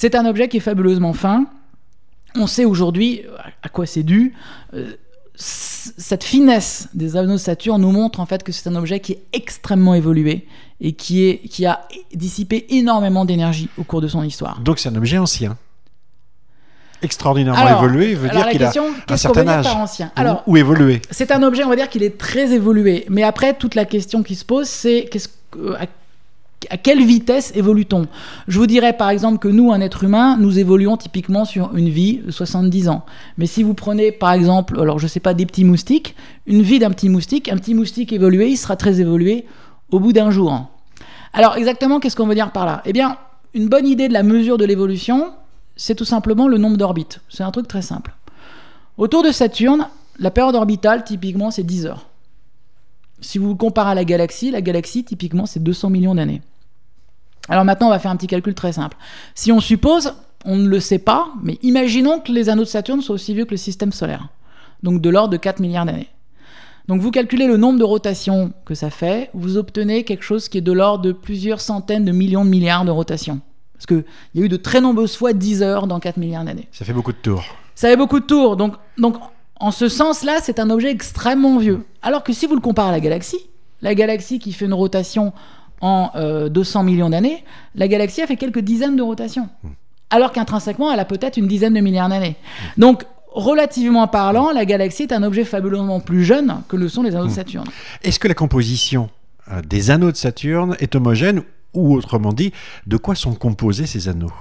C'est 0.00 0.14
un 0.14 0.24
objet 0.24 0.48
qui 0.48 0.56
est 0.56 0.60
fabuleusement 0.60 1.12
fin. 1.12 1.44
On 2.34 2.46
sait 2.46 2.64
aujourd'hui 2.64 3.20
à 3.62 3.68
quoi 3.68 3.84
c'est 3.84 4.02
dû. 4.02 4.32
Euh, 4.72 4.92
cette 5.34 6.24
finesse 6.24 6.88
des 6.94 7.18
anneaux 7.18 7.34
de 7.34 7.36
Saturne 7.36 7.82
nous 7.82 7.92
montre 7.92 8.18
en 8.18 8.24
fait 8.24 8.42
que 8.42 8.50
c'est 8.50 8.66
un 8.66 8.76
objet 8.76 9.00
qui 9.00 9.12
est 9.12 9.22
extrêmement 9.34 9.92
évolué 9.92 10.46
et 10.80 10.94
qui, 10.94 11.24
est, 11.24 11.46
qui 11.50 11.66
a 11.66 11.86
dissipé 12.14 12.64
énormément 12.70 13.26
d'énergie 13.26 13.68
au 13.76 13.84
cours 13.84 14.00
de 14.00 14.08
son 14.08 14.22
histoire. 14.22 14.60
Donc 14.60 14.78
c'est 14.78 14.88
un 14.88 14.96
objet 14.96 15.18
ancien 15.18 15.58
extraordinairement 17.02 17.68
évolué 17.68 18.14
veut 18.14 18.30
dire 18.30 18.48
qu'il 18.48 18.64
a 18.64 18.72
un 19.06 19.16
certain 19.18 19.48
âge 19.48 19.66
ancien? 19.66 20.12
Alors, 20.16 20.42
ou, 20.46 20.56
évolué. 20.56 21.02
C'est 21.10 21.30
un 21.30 21.42
objet, 21.42 21.62
on 21.64 21.68
va 21.68 21.76
dire 21.76 21.90
qu'il 21.90 22.02
est 22.02 22.16
très 22.16 22.52
évolué. 22.52 23.04
Mais 23.10 23.22
après, 23.22 23.52
toute 23.52 23.74
la 23.74 23.86
question 23.86 24.22
qui 24.22 24.34
se 24.34 24.44
pose, 24.46 24.66
c'est 24.66 25.08
qu'est-ce, 25.10 25.28
à 26.68 26.76
quelle 26.76 27.02
vitesse 27.02 27.52
évolue-t-on? 27.54 28.06
Je 28.48 28.58
vous 28.58 28.66
dirais 28.66 28.92
par 28.92 29.08
exemple 29.10 29.38
que 29.38 29.48
nous, 29.48 29.72
un 29.72 29.80
être 29.80 30.04
humain, 30.04 30.36
nous 30.36 30.58
évoluons 30.58 30.96
typiquement 30.96 31.44
sur 31.44 31.74
une 31.74 31.88
vie 31.88 32.18
de 32.18 32.30
70 32.30 32.88
ans. 32.88 33.04
Mais 33.38 33.46
si 33.46 33.62
vous 33.62 33.74
prenez 33.74 34.12
par 34.12 34.32
exemple, 34.32 34.78
alors 34.78 34.98
je 34.98 35.04
ne 35.04 35.08
sais 35.08 35.20
pas, 35.20 35.32
des 35.34 35.46
petits 35.46 35.64
moustiques, 35.64 36.14
une 36.46 36.62
vie 36.62 36.78
d'un 36.78 36.90
petit 36.90 37.08
moustique, 37.08 37.48
un 37.48 37.56
petit 37.56 37.74
moustique 37.74 38.12
évolué, 38.12 38.48
il 38.48 38.56
sera 38.56 38.76
très 38.76 39.00
évolué 39.00 39.46
au 39.90 40.00
bout 40.00 40.12
d'un 40.12 40.30
jour. 40.30 40.68
Alors 41.32 41.56
exactement, 41.56 42.00
qu'est-ce 42.00 42.16
qu'on 42.16 42.26
veut 42.26 42.34
dire 42.34 42.52
par 42.52 42.66
là? 42.66 42.82
Eh 42.84 42.92
bien, 42.92 43.16
une 43.54 43.68
bonne 43.68 43.86
idée 43.86 44.08
de 44.08 44.12
la 44.12 44.22
mesure 44.22 44.58
de 44.58 44.64
l'évolution, 44.64 45.32
c'est 45.76 45.94
tout 45.94 46.04
simplement 46.04 46.46
le 46.46 46.58
nombre 46.58 46.76
d'orbites. 46.76 47.20
C'est 47.28 47.42
un 47.42 47.50
truc 47.50 47.68
très 47.68 47.82
simple. 47.82 48.14
Autour 48.98 49.22
de 49.22 49.30
Saturne, 49.30 49.88
la 50.18 50.30
période 50.30 50.54
orbitale, 50.54 51.04
typiquement, 51.04 51.50
c'est 51.50 51.62
10 51.62 51.86
heures. 51.86 52.06
Si 53.22 53.38
vous 53.38 53.56
comparez 53.56 53.92
à 53.92 53.94
la 53.94 54.04
galaxie, 54.04 54.50
la 54.50 54.60
galaxie, 54.60 55.04
typiquement, 55.04 55.46
c'est 55.46 55.62
200 55.62 55.90
millions 55.90 56.14
d'années. 56.14 56.42
Alors 57.48 57.64
maintenant, 57.64 57.88
on 57.88 57.90
va 57.90 57.98
faire 57.98 58.10
un 58.10 58.16
petit 58.16 58.26
calcul 58.26 58.54
très 58.54 58.72
simple. 58.72 58.96
Si 59.34 59.50
on 59.50 59.60
suppose, 59.60 60.14
on 60.44 60.56
ne 60.56 60.68
le 60.68 60.80
sait 60.80 60.98
pas, 60.98 61.28
mais 61.42 61.58
imaginons 61.62 62.20
que 62.20 62.32
les 62.32 62.48
anneaux 62.48 62.62
de 62.62 62.68
Saturne 62.68 63.02
soient 63.02 63.14
aussi 63.14 63.34
vieux 63.34 63.44
que 63.44 63.52
le 63.52 63.56
système 63.56 63.92
solaire, 63.92 64.28
donc 64.82 65.00
de 65.00 65.10
l'ordre 65.10 65.30
de 65.30 65.36
4 65.36 65.60
milliards 65.60 65.86
d'années. 65.86 66.08
Donc 66.88 67.00
vous 67.00 67.10
calculez 67.10 67.46
le 67.46 67.56
nombre 67.56 67.78
de 67.78 67.84
rotations 67.84 68.52
que 68.64 68.74
ça 68.74 68.90
fait, 68.90 69.30
vous 69.32 69.56
obtenez 69.56 70.04
quelque 70.04 70.24
chose 70.24 70.48
qui 70.48 70.58
est 70.58 70.62
de 70.62 70.72
l'ordre 70.72 71.04
de 71.04 71.12
plusieurs 71.12 71.60
centaines 71.60 72.04
de 72.04 72.12
millions 72.12 72.44
de 72.44 72.50
milliards 72.50 72.84
de 72.84 72.90
rotations. 72.90 73.40
Parce 73.74 73.86
qu'il 73.86 74.04
y 74.34 74.42
a 74.42 74.44
eu 74.44 74.48
de 74.48 74.56
très 74.56 74.80
nombreuses 74.80 75.16
fois 75.16 75.32
10 75.32 75.62
heures 75.62 75.86
dans 75.86 76.00
4 76.00 76.16
milliards 76.16 76.44
d'années. 76.44 76.68
Ça 76.72 76.84
fait 76.84 76.92
beaucoup 76.92 77.12
de 77.12 77.18
tours. 77.18 77.44
Ça 77.74 77.88
fait 77.88 77.96
beaucoup 77.96 78.20
de 78.20 78.26
tours. 78.26 78.56
Donc, 78.56 78.74
donc 78.98 79.16
en 79.58 79.70
ce 79.70 79.88
sens-là, 79.88 80.38
c'est 80.42 80.58
un 80.58 80.68
objet 80.68 80.90
extrêmement 80.90 81.58
vieux. 81.58 81.84
Alors 82.02 82.24
que 82.24 82.32
si 82.32 82.46
vous 82.46 82.54
le 82.54 82.60
comparez 82.60 82.88
à 82.88 82.92
la 82.92 83.00
galaxie, 83.00 83.48
la 83.82 83.94
galaxie 83.94 84.38
qui 84.38 84.52
fait 84.52 84.66
une 84.66 84.74
rotation 84.74 85.32
en 85.80 86.10
200 86.48 86.80
euh, 86.80 86.82
millions 86.82 87.10
d'années, 87.10 87.44
la 87.74 87.88
galaxie 87.88 88.22
a 88.22 88.26
fait 88.26 88.36
quelques 88.36 88.60
dizaines 88.60 88.96
de 88.96 89.02
rotations. 89.02 89.48
Hmm. 89.62 89.70
Alors 90.10 90.32
qu'intrinsèquement, 90.32 90.92
elle 90.92 91.00
a 91.00 91.04
peut-être 91.04 91.36
une 91.36 91.46
dizaine 91.46 91.74
de 91.74 91.80
milliards 91.80 92.08
d'années. 92.08 92.36
Donc, 92.76 93.04
relativement 93.32 94.08
parlant, 94.08 94.50
la 94.50 94.64
galaxie 94.64 95.04
est 95.04 95.12
un 95.12 95.22
objet 95.22 95.44
fabuleusement 95.44 96.00
plus 96.00 96.24
jeune 96.24 96.62
que 96.68 96.76
le 96.76 96.88
sont 96.88 97.02
les 97.02 97.14
anneaux 97.14 97.26
de 97.26 97.30
hmm. 97.30 97.34
Saturne. 97.34 97.68
Est-ce 98.02 98.18
que 98.18 98.28
la 98.28 98.34
composition 98.34 99.08
euh, 99.50 99.62
des 99.62 99.90
anneaux 99.90 100.10
de 100.10 100.16
Saturne 100.16 100.76
est 100.80 100.94
homogène 100.94 101.42
ou 101.72 101.94
autrement 101.94 102.32
dit, 102.32 102.52
de 102.86 102.96
quoi 102.96 103.14
sont 103.14 103.34
composés 103.34 103.86
ces 103.86 104.08
anneaux? 104.08 104.32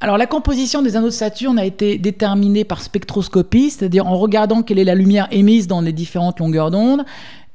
Alors 0.00 0.16
la 0.16 0.26
composition 0.26 0.80
des 0.80 0.96
anneaux 0.96 1.08
de 1.08 1.12
Saturne 1.12 1.58
a 1.58 1.64
été 1.64 1.98
déterminée 1.98 2.64
par 2.64 2.82
spectroscopie, 2.82 3.70
c'est-à-dire 3.70 4.06
en 4.06 4.16
regardant 4.16 4.62
quelle 4.62 4.78
est 4.78 4.84
la 4.84 4.94
lumière 4.94 5.26
émise 5.32 5.66
dans 5.66 5.80
les 5.80 5.92
différentes 5.92 6.38
longueurs 6.38 6.70
d'onde. 6.70 7.04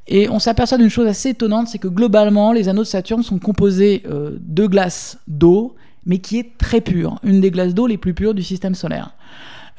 Et 0.07 0.29
on 0.29 0.39
s'aperçoit 0.39 0.77
d'une 0.77 0.89
chose 0.89 1.07
assez 1.07 1.29
étonnante, 1.29 1.67
c'est 1.67 1.77
que 1.77 1.87
globalement, 1.87 2.51
les 2.51 2.67
anneaux 2.67 2.83
de 2.83 2.87
Saturne 2.87 3.23
sont 3.23 3.39
composés 3.39 4.03
euh, 4.05 4.37
de 4.39 4.67
glace 4.67 5.17
d'eau, 5.27 5.75
mais 6.05 6.17
qui 6.17 6.39
est 6.39 6.57
très 6.57 6.81
pure, 6.81 7.19
une 7.23 7.39
des 7.39 7.51
glaces 7.51 7.73
d'eau 7.73 7.87
les 7.87 7.97
plus 7.97 8.13
pures 8.13 8.33
du 8.33 8.43
système 8.43 8.75
solaire. 8.75 9.15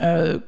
Euh, 0.00 0.38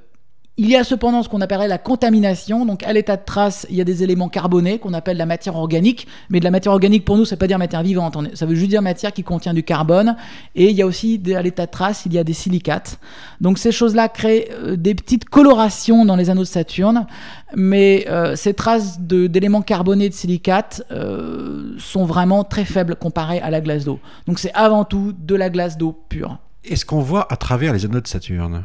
il 0.59 0.71
y 0.71 0.77
a 0.77 0.85
cependant 0.85 1.23
ce 1.23 1.29
qu'on 1.29 1.43
appellerait 1.43 1.69
la 1.69 1.77
contamination. 1.77 2.65
Donc, 2.65 2.83
à 2.83 2.93
l'état 2.95 3.17
de 3.17 3.25
trace, 3.25 3.67
il 3.69 3.77
y 3.77 3.83
a 3.83 3.85
des 3.85 4.03
éléments 4.03 4.31
carbonés 4.31 4.79
qu'on 4.79 4.95
appelle 4.95 5.19
la 5.19 5.27
matière 5.27 5.57
organique. 5.57 6.07
Mais 6.31 6.41
de 6.41 6.45
la 6.45 6.51
matière 6.51 6.73
organique, 6.73 7.05
pour 7.05 7.19
nous, 7.19 7.27
ça 7.27 7.35
ne 7.35 7.37
veut 7.37 7.41
pas 7.41 7.47
dire 7.47 7.59
matière 7.59 7.83
vivante. 7.83 8.17
Ça 8.35 8.47
veut 8.47 8.55
juste 8.55 8.71
dire 8.71 8.81
matière 8.81 9.13
qui 9.13 9.23
contient 9.23 9.53
du 9.53 9.63
carbone. 9.63 10.17
Et 10.55 10.71
il 10.71 10.77
y 10.77 10.81
a 10.81 10.87
aussi, 10.87 11.21
à 11.35 11.43
l'état 11.43 11.67
de 11.67 11.71
trace, 11.71 12.07
il 12.07 12.15
y 12.15 12.19
a 12.19 12.25
des 12.25 12.33
silicates. 12.33 12.99
Donc, 13.43 13.59
ces 13.59 13.71
choses-là 13.71 14.09
créent 14.09 14.49
euh, 14.53 14.77
des 14.77 14.95
petites 14.95 15.27
colorations 15.27 16.07
dans 16.07 16.17
les 16.17 16.31
anneaux 16.31 16.43
de 16.43 16.47
Saturne. 16.47 17.07
Mais 17.55 18.07
euh, 18.09 18.35
ces 18.35 18.55
traces 18.55 18.99
d'éléments 18.99 19.63
carbonés 19.63 20.09
de 20.09 20.15
silicates 20.15 20.83
euh, 20.91 21.75
sont 21.79 22.07
vraiment 22.07 22.45
très 22.45 22.65
faibles 22.65 22.97
comparées 22.97 23.41
à 23.41 23.51
la 23.51 23.61
glace 23.61 23.85
d'eau. 23.85 24.01
Donc, 24.27 24.39
c'est 24.39 24.53
avant 24.55 24.87
tout 24.87 25.13
de 25.19 25.35
la 25.35 25.51
glace 25.51 25.77
d'eau 25.77 25.93
pure. 26.09 26.39
Est-ce 26.65 26.87
qu'on 26.87 27.01
voit 27.01 27.31
à 27.31 27.37
travers 27.37 27.75
les 27.75 27.85
anneaux 27.85 28.01
de 28.01 28.09
Saturne? 28.09 28.65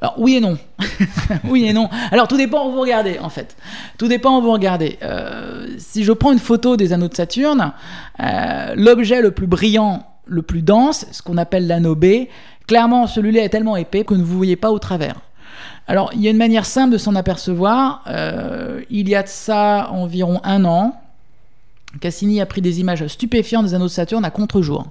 Alors 0.00 0.14
oui 0.18 0.36
et 0.36 0.40
non. 0.40 0.56
oui 1.44 1.66
et 1.66 1.72
non. 1.72 1.90
Alors 2.10 2.26
tout 2.26 2.38
dépend 2.38 2.66
où 2.66 2.72
vous 2.72 2.80
regardez 2.80 3.18
en 3.18 3.28
fait. 3.28 3.56
Tout 3.98 4.08
dépend 4.08 4.38
où 4.38 4.42
vous 4.42 4.52
regardez. 4.52 4.98
Euh, 5.02 5.66
si 5.78 6.04
je 6.04 6.12
prends 6.12 6.32
une 6.32 6.38
photo 6.38 6.76
des 6.76 6.92
anneaux 6.92 7.08
de 7.08 7.14
Saturne, 7.14 7.72
euh, 8.20 8.74
l'objet 8.76 9.20
le 9.20 9.30
plus 9.30 9.46
brillant, 9.46 10.06
le 10.26 10.42
plus 10.42 10.62
dense, 10.62 11.06
ce 11.12 11.22
qu'on 11.22 11.36
appelle 11.36 11.66
l'anneau 11.66 11.94
B, 11.94 12.28
clairement 12.66 13.06
celui-là 13.06 13.44
est 13.44 13.50
tellement 13.50 13.76
épais 13.76 14.04
que 14.04 14.14
vous 14.14 14.20
ne 14.20 14.24
vous 14.24 14.36
voyez 14.36 14.56
pas 14.56 14.70
au 14.70 14.78
travers. 14.78 15.16
Alors 15.86 16.10
il 16.14 16.22
y 16.22 16.28
a 16.28 16.30
une 16.30 16.38
manière 16.38 16.64
simple 16.64 16.92
de 16.92 16.98
s'en 16.98 17.14
apercevoir. 17.14 18.02
Euh, 18.06 18.80
il 18.88 19.06
y 19.06 19.14
a 19.14 19.22
de 19.22 19.28
ça 19.28 19.90
environ 19.90 20.40
un 20.44 20.64
an, 20.64 20.98
Cassini 22.00 22.40
a 22.40 22.46
pris 22.46 22.62
des 22.62 22.80
images 22.80 23.06
stupéfiantes 23.06 23.66
des 23.66 23.74
anneaux 23.74 23.86
de 23.86 23.90
Saturne 23.90 24.24
à 24.24 24.30
contre-jour, 24.30 24.86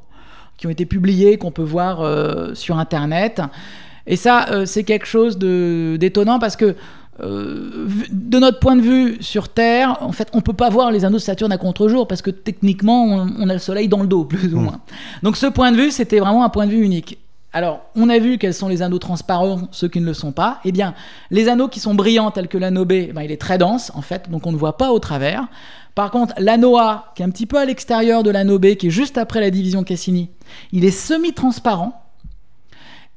qui 0.58 0.68
ont 0.68 0.70
été 0.70 0.86
publiées, 0.86 1.38
qu'on 1.38 1.50
peut 1.50 1.64
voir 1.64 2.06
sur 2.54 2.78
Internet. 2.78 3.42
Et 4.08 4.16
ça, 4.16 4.48
euh, 4.50 4.66
c'est 4.66 4.84
quelque 4.84 5.06
chose 5.06 5.38
d'étonnant 5.38 6.40
parce 6.40 6.56
que 6.56 6.76
euh, 7.22 7.88
de 8.12 8.40
notre 8.40 8.60
point 8.60 8.76
de 8.76 8.82
vue 8.82 9.18
sur 9.20 9.50
Terre, 9.50 9.98
en 10.02 10.12
fait, 10.12 10.30
on 10.34 10.42
peut 10.42 10.54
pas 10.54 10.70
voir 10.70 10.92
les 10.92 11.06
anneaux 11.06 11.18
de 11.18 11.22
Saturne 11.22 11.52
à 11.52 11.58
contre-jour 11.58 12.08
parce 12.08 12.22
que 12.22 12.32
techniquement, 12.32 13.04
on, 13.04 13.30
on 13.40 13.50
a 13.50 13.54
le 13.54 13.60
Soleil 13.60 13.88
dans 13.88 14.02
le 14.02 14.08
dos, 14.08 14.24
plus 14.24 14.54
ou 14.54 14.60
moins. 14.60 14.80
Donc 15.24 15.36
ce 15.36 15.48
point 15.48 15.72
de 15.72 15.78
vue, 15.78 15.92
c'était 15.92 16.20
vraiment 16.20 16.44
un 16.44 16.50
point 16.50 16.66
de 16.66 16.72
vue 16.72 16.84
unique. 16.84 17.18
Alors, 17.52 17.82
on 17.96 18.10
a 18.10 18.20
vu 18.20 18.38
quels 18.38 18.54
sont 18.54 18.68
les 18.68 18.84
anneaux 18.84 19.00
transparents, 19.00 19.62
ceux 19.72 19.88
qui 19.88 20.00
ne 20.00 20.06
le 20.06 20.14
sont 20.14 20.32
pas. 20.32 20.60
Eh 20.66 20.72
bien, 20.72 20.94
les 21.32 21.50
anneaux 21.50 21.68
qui 21.68 21.80
sont 21.80 21.96
brillants, 21.96 22.30
tels 22.30 22.48
que 22.48 22.60
l'anneau 22.60 22.86
B, 22.86 23.12
ben, 23.12 23.24
il 23.24 23.32
est 23.32 23.42
très 23.42 23.58
dense, 23.58 23.92
en 23.96 24.02
fait, 24.02 24.30
donc 24.30 24.46
on 24.46 24.52
ne 24.52 24.58
voit 24.58 24.78
pas 24.78 24.92
au 24.92 25.00
travers. 25.00 25.48
Par 25.96 26.12
contre, 26.12 26.36
l'anneau 26.38 26.78
A, 26.78 27.12
qui 27.16 27.24
est 27.24 27.26
un 27.26 27.32
petit 27.32 27.48
peu 27.48 27.58
à 27.58 27.66
l'extérieur 27.66 28.22
de 28.22 28.30
l'anneau 28.30 28.60
B, 28.60 28.76
qui 28.76 28.88
est 28.88 28.92
juste 28.92 29.18
après 29.18 29.42
la 29.42 29.50
division 29.50 29.84
Cassini, 29.84 30.30
il 30.72 30.86
est 30.86 30.92
semi-transparent. 30.92 32.00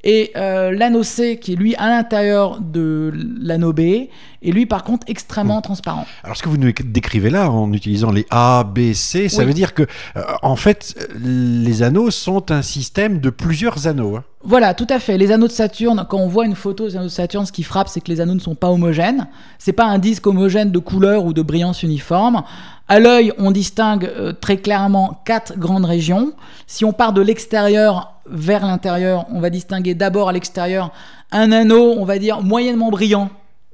Et 0.05 0.33
euh, 0.37 0.73
l'anneau 0.73 1.03
C, 1.05 1.39
qui 1.39 1.53
est 1.53 1.57
lui 1.57 1.77
à 1.77 1.89
l'intérieur 1.89 2.61
de 2.61 3.13
l'anneau 3.41 3.73
B, 3.73 3.81
est 3.81 4.11
lui 4.51 4.67
par 4.67 4.83
contre 4.83 5.07
extrêmement 5.09 5.61
transparent. 5.61 6.07
Alors, 6.25 6.37
ce 6.37 6.43
que 6.43 6.49
vous 6.49 6.57
nous 6.57 6.73
décrivez 6.85 7.31
là, 7.31 7.51
en 7.51 7.73
utilisant 7.73 8.11
les 8.11 8.27
A, 8.31 8.65
B, 8.65 8.93
C, 8.95 9.29
ça 9.29 9.43
Oui. 9.43 9.47
veut 9.49 9.55
dire 9.55 9.75
que, 9.75 9.85
euh, 10.17 10.23
en 10.43 10.57
fait, 10.57 10.97
les 11.25 11.83
anneaux 11.85 12.11
sont 12.11 12.51
un 12.51 12.63
système 12.63 13.21
de 13.21 13.31
plusieurs 13.31 13.87
anneaux. 13.87 14.17
hein. 14.17 14.25
Voilà, 14.45 14.75
tout 14.75 14.87
à 14.91 14.99
fait. 14.99 15.19
Les 15.19 15.31
anneaux 15.31 15.47
de 15.47 15.53
Saturne, 15.53 16.05
quand 16.09 16.19
on 16.19 16.27
voit 16.27 16.47
une 16.47 16.57
photo 16.57 16.89
des 16.89 16.97
anneaux 16.97 17.07
de 17.07 17.11
Saturne, 17.11 17.47
ce 17.47 17.53
qui 17.53 17.63
frappe, 17.63 17.87
c'est 17.87 18.01
que 18.01 18.11
les 18.11 18.21
anneaux 18.21 18.35
ne 18.35 18.41
sont 18.41 18.57
pas 18.57 18.71
homogènes. 18.71 19.29
C'est 19.59 19.73
pas 19.73 19.85
un 19.85 19.99
disque 19.99 20.27
homogène 20.27 20.73
de 20.73 20.79
couleur 20.81 21.25
ou 21.25 21.33
de 21.33 21.43
brillance 21.43 21.85
uniforme. 21.85 22.43
À 22.89 22.99
l'œil, 22.99 23.33
on 23.39 23.53
distingue 23.53 24.05
euh, 24.05 24.33
très 24.33 24.57
clairement 24.57 25.23
quatre 25.25 25.57
grandes 25.57 25.85
régions. 25.85 26.33
Si 26.67 26.85
on 26.85 26.93
part 26.93 27.13
de 27.13 27.21
l'extérieur 27.21 28.15
vers 28.27 28.67
l'intérieur, 28.67 29.27
on 29.31 29.39
va 29.39 29.49
distinguer 29.49 29.95
d'abord 29.95 30.29
à 30.29 30.33
l'extérieur 30.33 30.91
un 31.31 31.53
anneau, 31.53 31.95
on 31.97 32.05
va 32.05 32.19
dire 32.19 32.43
moyennement 32.43 32.91
brillant, 32.91 33.31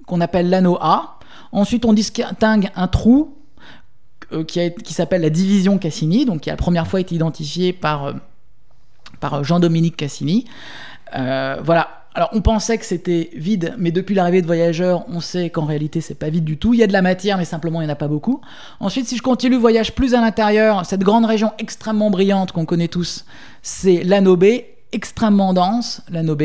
qu'on 0.07 0.21
appelle 0.21 0.51
l'anneau 0.51 0.77
A. 0.83 1.19
Ensuite, 1.51 1.87
on 1.87 1.95
distingue 1.95 2.71
un 2.77 2.89
trou 2.89 3.35
euh, 4.33 4.45
qui, 4.45 4.93
s'appelle 4.93 5.23
la 5.23 5.31
division 5.31 5.79
Cassini, 5.79 6.27
donc 6.27 6.43
qui 6.43 6.51
a 6.51 6.53
la 6.53 6.59
première 6.59 6.87
fois 6.87 7.01
été 7.01 7.15
identifié 7.15 7.73
par 7.73 8.05
euh, 8.05 8.13
par 9.21 9.45
Jean-Dominique 9.45 9.97
Cassini. 9.97 10.47
Euh, 11.17 11.57
voilà. 11.63 11.89
Alors 12.15 12.31
on 12.33 12.41
pensait 12.41 12.79
que 12.79 12.85
c'était 12.85 13.31
vide, 13.35 13.75
mais 13.79 13.93
depuis 13.93 14.15
l'arrivée 14.15 14.43
de 14.43 14.47
voyageurs, 14.47 15.05
on 15.09 15.21
sait 15.21 15.51
qu'en 15.51 15.67
réalité 15.67 16.01
c'est 16.01 16.19
pas 16.19 16.31
vide 16.31 16.45
du 16.45 16.57
tout. 16.57 16.75
Il 16.75 16.81
y 16.81 16.83
a 16.83 16.89
de 16.89 16.93
la 16.93 17.03
matière, 17.03 17.39
mais 17.39 17.45
simplement 17.45 17.81
il 17.81 17.85
n'y 17.85 17.91
en 17.91 17.93
a 17.93 17.97
pas 17.97 18.09
beaucoup. 18.09 18.41
Ensuite, 18.81 19.07
si 19.07 19.17
je 19.17 19.23
continue 19.23 19.55
le 19.55 19.61
voyage 19.61 19.95
plus 19.95 20.15
à 20.15 20.21
l'intérieur, 20.21 20.85
cette 20.85 21.03
grande 21.03 21.27
région 21.27 21.53
extrêmement 21.59 22.11
brillante 22.11 22.51
qu'on 22.51 22.65
connaît 22.65 22.89
tous, 22.89 23.25
c'est 23.63 24.03
l'anneau 24.03 24.37
extrêmement 24.91 25.55
dense, 25.55 26.03
l'anneau. 26.11 26.37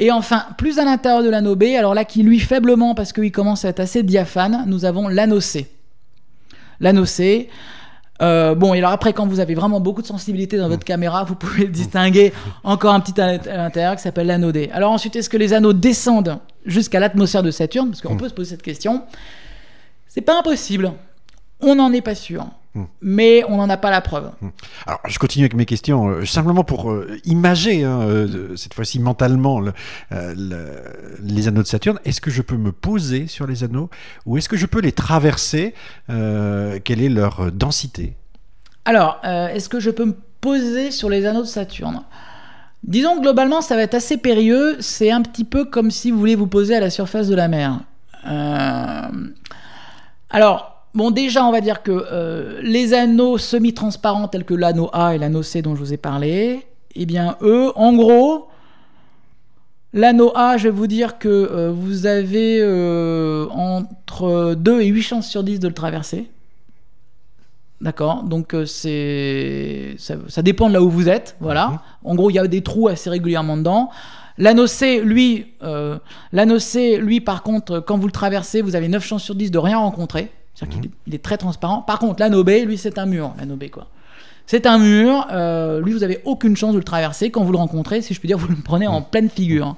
Et 0.00 0.10
enfin, 0.10 0.44
plus 0.58 0.78
à 0.78 0.84
l'intérieur 0.84 1.22
de 1.22 1.30
l'anneau 1.30 1.56
alors 1.78 1.94
là 1.94 2.04
qui 2.04 2.22
lui 2.22 2.40
faiblement 2.40 2.94
parce 2.94 3.12
qu'il 3.12 3.32
commence 3.32 3.64
à 3.64 3.68
être 3.68 3.80
assez 3.80 4.02
diaphane, 4.02 4.64
nous 4.66 4.84
avons. 4.84 5.08
L'anneau 5.08 5.40
C. 5.40 5.68
euh, 8.22 8.54
bon, 8.54 8.74
et 8.74 8.78
alors 8.78 8.92
après, 8.92 9.12
quand 9.12 9.26
vous 9.26 9.40
avez 9.40 9.54
vraiment 9.54 9.80
beaucoup 9.80 10.02
de 10.02 10.06
sensibilité 10.06 10.56
dans 10.56 10.68
votre 10.68 10.84
caméra, 10.84 11.24
vous 11.24 11.34
pouvez 11.34 11.66
distinguer 11.66 12.32
encore 12.62 12.94
un 12.94 13.00
petit 13.00 13.20
à 13.20 13.26
l'int- 13.32 13.46
à 13.48 13.56
l'intérieur 13.56 13.96
qui 13.96 14.02
s'appelle 14.02 14.28
l'anneau 14.28 14.52
D. 14.52 14.70
Alors 14.72 14.92
ensuite, 14.92 15.16
est-ce 15.16 15.28
que 15.28 15.36
les 15.36 15.52
anneaux 15.52 15.72
descendent 15.72 16.38
jusqu'à 16.64 17.00
l'atmosphère 17.00 17.42
de 17.42 17.50
Saturne? 17.50 17.88
Parce 17.90 18.00
qu'on 18.00 18.16
peut 18.16 18.28
se 18.28 18.34
poser 18.34 18.50
cette 18.50 18.62
question. 18.62 19.02
C'est 20.06 20.20
pas 20.20 20.38
impossible. 20.38 20.92
On 21.60 21.74
n'en 21.74 21.92
est 21.92 22.02
pas 22.02 22.14
sûr. 22.14 22.46
Mais 23.00 23.44
on 23.48 23.56
n'en 23.58 23.68
a 23.70 23.76
pas 23.76 23.90
la 23.90 24.00
preuve. 24.00 24.30
Alors, 24.86 25.00
je 25.06 25.18
continue 25.20 25.44
avec 25.44 25.54
mes 25.54 25.64
questions, 25.64 26.08
euh, 26.08 26.24
simplement 26.24 26.64
pour 26.64 26.90
euh, 26.90 27.18
imager, 27.24 27.84
hein, 27.84 28.00
euh, 28.02 28.56
cette 28.56 28.74
fois-ci 28.74 28.98
mentalement, 28.98 29.60
le- 29.60 29.72
euh, 30.12 30.34
le- 30.36 31.18
les 31.22 31.46
anneaux 31.46 31.62
de 31.62 31.68
Saturne. 31.68 32.00
Est-ce 32.04 32.20
que 32.20 32.30
je 32.32 32.42
peux 32.42 32.56
me 32.56 32.72
poser 32.72 33.28
sur 33.28 33.46
les 33.46 33.62
anneaux 33.62 33.90
ou 34.26 34.36
est-ce 34.38 34.48
que 34.48 34.56
je 34.56 34.66
peux 34.66 34.80
les 34.80 34.92
traverser 34.92 35.74
Quelle 36.08 37.00
est 37.02 37.08
leur 37.08 37.52
densité? 37.52 38.14
Alors, 38.84 39.20
est-ce 39.24 39.68
que 39.68 39.78
je 39.80 39.90
peux 39.90 40.04
me 40.06 40.16
poser 40.40 40.90
sur 40.90 41.08
les 41.08 41.26
anneaux 41.26 41.42
de 41.42 41.46
Saturne? 41.46 42.02
Disons 42.82 43.16
que 43.16 43.22
globalement, 43.22 43.60
ça 43.62 43.76
va 43.76 43.82
être 43.82 43.94
assez 43.94 44.18
périlleux. 44.18 44.76
C'est 44.80 45.10
un 45.10 45.22
petit 45.22 45.44
peu 45.44 45.64
comme 45.64 45.90
si 45.90 46.10
vous 46.10 46.18
voulez 46.18 46.34
vous 46.34 46.46
poser 46.48 46.74
à 46.76 46.80
la 46.80 46.90
surface 46.90 47.28
de 47.28 47.34
la 47.34 47.48
mer. 47.48 47.80
Alors, 50.30 50.73
bon, 50.94 51.10
déjà, 51.10 51.44
on 51.44 51.52
va 51.52 51.60
dire 51.60 51.82
que 51.82 52.06
euh, 52.10 52.60
les 52.62 52.94
anneaux 52.94 53.38
semi-transparents 53.38 54.28
tels 54.28 54.44
que 54.44 54.54
l'anneau 54.54 54.88
A 54.92 55.14
et 55.14 55.18
l'anneau 55.18 55.42
C 55.42 55.62
dont 55.62 55.74
je 55.74 55.80
vous 55.80 55.92
ai 55.92 55.96
parlé, 55.96 56.66
eh 56.94 57.06
bien, 57.06 57.36
eux, 57.42 57.72
en 57.76 57.92
gros, 57.94 58.48
l'anneau 59.92 60.32
A, 60.34 60.56
je 60.56 60.64
vais 60.64 60.70
vous 60.70 60.86
dire 60.86 61.18
que 61.18 61.28
euh, 61.28 61.72
vous 61.72 62.06
avez 62.06 62.60
euh, 62.60 63.46
entre 63.50 64.54
2 64.54 64.80
et 64.80 64.86
8 64.86 65.02
chances 65.02 65.28
sur 65.28 65.42
10 65.42 65.60
de 65.60 65.68
le 65.68 65.74
traverser. 65.74 66.30
D'accord? 67.80 68.22
Donc 68.22 68.56
c'est 68.66 69.96
ça, 69.98 70.14
ça 70.28 70.40
dépend 70.40 70.68
de 70.68 70.74
là 70.74 70.80
où 70.80 70.88
vous 70.88 71.08
êtes, 71.08 71.36
voilà. 71.40 71.82
En 72.02 72.14
gros, 72.14 72.30
il 72.30 72.34
y 72.34 72.38
a 72.38 72.46
des 72.46 72.62
trous 72.62 72.88
assez 72.88 73.10
régulièrement 73.10 73.58
dedans. 73.58 73.90
L'anneau 74.38 74.66
C, 74.66 75.02
lui, 75.02 75.48
l'anneau 76.32 76.58
C, 76.58 76.96
lui, 76.96 77.20
par 77.20 77.42
contre, 77.42 77.80
quand 77.80 77.98
vous 77.98 78.06
le 78.06 78.12
traversez, 78.12 78.62
vous 78.62 78.74
avez 78.74 78.88
9 78.88 79.04
chances 79.04 79.24
sur 79.24 79.34
10 79.34 79.50
de 79.50 79.58
rien 79.58 79.76
rencontrer. 79.76 80.30
C'est-à-dire 80.54 80.80
qu'il 80.80 80.86
est, 80.86 80.94
il 81.06 81.14
est 81.14 81.22
très 81.22 81.36
transparent. 81.36 81.82
Par 81.82 81.98
contre, 81.98 82.28
B, 82.42 82.50
lui, 82.66 82.78
c'est 82.78 82.98
un 82.98 83.06
mur. 83.06 83.34
B, 83.40 83.70
quoi. 83.70 83.88
C'est 84.46 84.66
un 84.66 84.78
mur. 84.78 85.26
euh, 85.32 85.80
lui, 85.80 85.92
vous 85.92 86.02
avez 86.02 86.20
aucune 86.24 86.56
chance 86.56 86.72
de 86.72 86.78
le 86.78 86.84
traverser. 86.84 87.30
Quand 87.30 87.44
vous 87.44 87.52
le 87.52 87.58
rencontrez, 87.58 88.02
si 88.02 88.14
je 88.14 88.20
puis 88.20 88.26
dire, 88.26 88.38
vous 88.38 88.48
le 88.48 88.56
prenez 88.56 88.86
en 88.86 89.02
pleine 89.02 89.28
figure. 89.28 89.76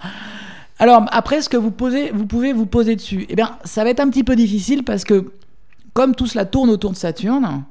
Alors, 0.78 1.04
après, 1.11 1.40
ce 1.40 1.49
que 1.49 1.56
vous, 1.56 1.71
posez, 1.71 2.11
vous 2.11 2.26
pouvez 2.26 2.52
vous 2.52 2.66
poser 2.66 2.97
dessus, 2.97 3.26
eh 3.28 3.37
bien, 3.37 3.56
ça 3.64 3.85
va 3.85 3.90
être 3.90 4.00
un 4.00 4.11
petit 4.11 4.25
peu 4.25 4.37
difficile 4.37 4.83
parce 4.85 5.04
que, 5.04 5.33
comme 5.95 6.14
tout 6.14 6.26
cela 6.26 6.45
tourne 6.45 6.68
autour 6.68 6.90
de 6.90 6.97
Saturne, 6.97 7.64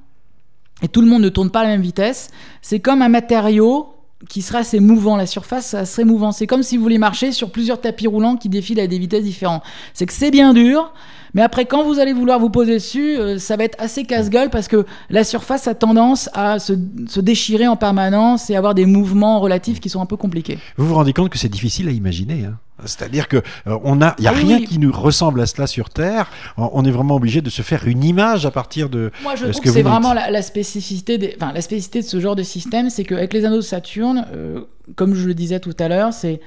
et 0.81 0.88
tout 0.88 1.01
le 1.01 1.07
monde 1.07 1.21
ne 1.21 1.29
tourne 1.29 1.51
pas 1.51 1.59
à 1.62 1.63
la 1.63 1.69
même 1.69 1.81
vitesse, 1.81 2.31
c'est 2.62 2.79
comme 2.79 3.01
un 3.01 3.09
matériau 3.09 3.93
qui 4.27 4.41
serait 4.41 4.59
assez 4.59 4.79
mouvant. 4.79 5.17
La 5.17 5.27
surface, 5.27 5.67
ça 5.67 5.85
serait 5.85 6.05
mouvant. 6.05 6.31
C'est 6.31 6.47
comme 6.47 6.63
si 6.63 6.77
vous 6.77 6.83
voulez 6.83 6.97
marcher 6.97 7.31
sur 7.31 7.51
plusieurs 7.51 7.79
tapis 7.79 8.07
roulants 8.07 8.38
qui 8.38 8.50
défilent 8.50 8.79
à 8.79 8.88
des 8.88 8.97
vitesses 8.97 9.24
différentes. 9.24 9.63
C'est 9.93 10.05
que 10.05 10.13
c'est 10.13 10.31
bien 10.31 10.53
dur, 10.53 10.91
mais 11.36 11.44
après, 11.44 11.65
quand 11.65 11.84
vous 11.84 12.00
allez 12.00 12.13
vouloir 12.13 12.39
vous 12.39 12.50
poser 12.50 12.74
dessus, 12.74 13.18
euh, 13.18 13.38
ça 13.38 13.58
va 13.58 13.65
être 13.65 13.75
assez 13.80 14.06
casse-gueule 14.06 14.50
parce 14.50 14.68
que 14.68 14.86
la 15.12 15.24
surface 15.24 15.68
a 15.68 15.75
tendance 15.75 16.30
à 16.34 16.58
se, 16.58 16.74
se 17.08 17.20
déchirer 17.20 17.68
en 17.68 17.75
permanence 17.75 18.50
et 18.50 18.56
avoir 18.56 18.74
des 18.74 18.88
mouvements 18.88 19.39
relatifs 19.39 19.80
qui 19.80 19.89
sont 19.89 20.01
un 20.01 20.06
peu 20.08 20.18
compliqués. 20.18 20.58
Vous 20.77 20.88
vous 20.88 20.96
rendez 20.96 21.13
compte 21.13 21.30
que 21.30 21.38
c'est 21.38 21.50
difficile 21.50 21.88
à 21.88 21.92
imaginer 21.92 22.46
hein 22.46 22.58
c'est-à-dire 22.84 23.30
que 23.30 23.38
euh, 23.38 23.77
on 23.84 24.01
a, 24.01 24.15
il 24.18 24.25
y 24.25 24.27
a 24.27 24.32
Ah 24.32 24.38
rien 24.38 24.58
oui. 24.58 24.65
qui 24.65 24.80
nous 24.80 24.92
ressemble 24.92 25.39
à 25.39 25.46
cela 25.46 25.65
sur 25.65 25.89
Terre. 25.89 26.30
On 26.58 26.84
est 26.84 26.92
vraiment 26.92 27.15
obligé 27.15 27.42
de 27.42 27.50
se 27.50 27.62
faire 27.62 27.88
une 27.88 28.04
image 28.04 28.46
à 28.46 28.51
partir 28.51 28.89
de. 28.89 29.12
Moi, 29.24 29.36
je 29.36 29.46
de 29.46 29.48
ce 29.48 29.51
trouve 29.54 29.63
que 29.63 29.70
que 29.70 29.74
c'est 29.74 29.82
vraiment 29.82 30.13
la, 30.13 30.30
la 30.30 30.42
spécificité, 30.42 31.18
des, 31.18 31.38
enfin, 31.39 31.54
la 31.54 31.62
spécificité 31.62 32.01
de 32.01 32.06
ce 32.06 32.20
genre 32.20 32.36
de 32.36 32.44
système, 32.44 32.89
c'est 32.89 33.06
qu'avec 33.06 33.34
les 33.34 33.46
anneaux 33.46 33.56
de 33.58 33.62
Saturne, 33.62 34.25
euh, 34.34 34.60
comme 34.96 35.15
je 35.15 35.25
le 35.25 35.34
disais 35.34 35.60
tout 35.62 35.75
à 35.80 35.88
l'heure, 35.88 36.12
c'est 36.12 36.34
euh, 36.34 36.38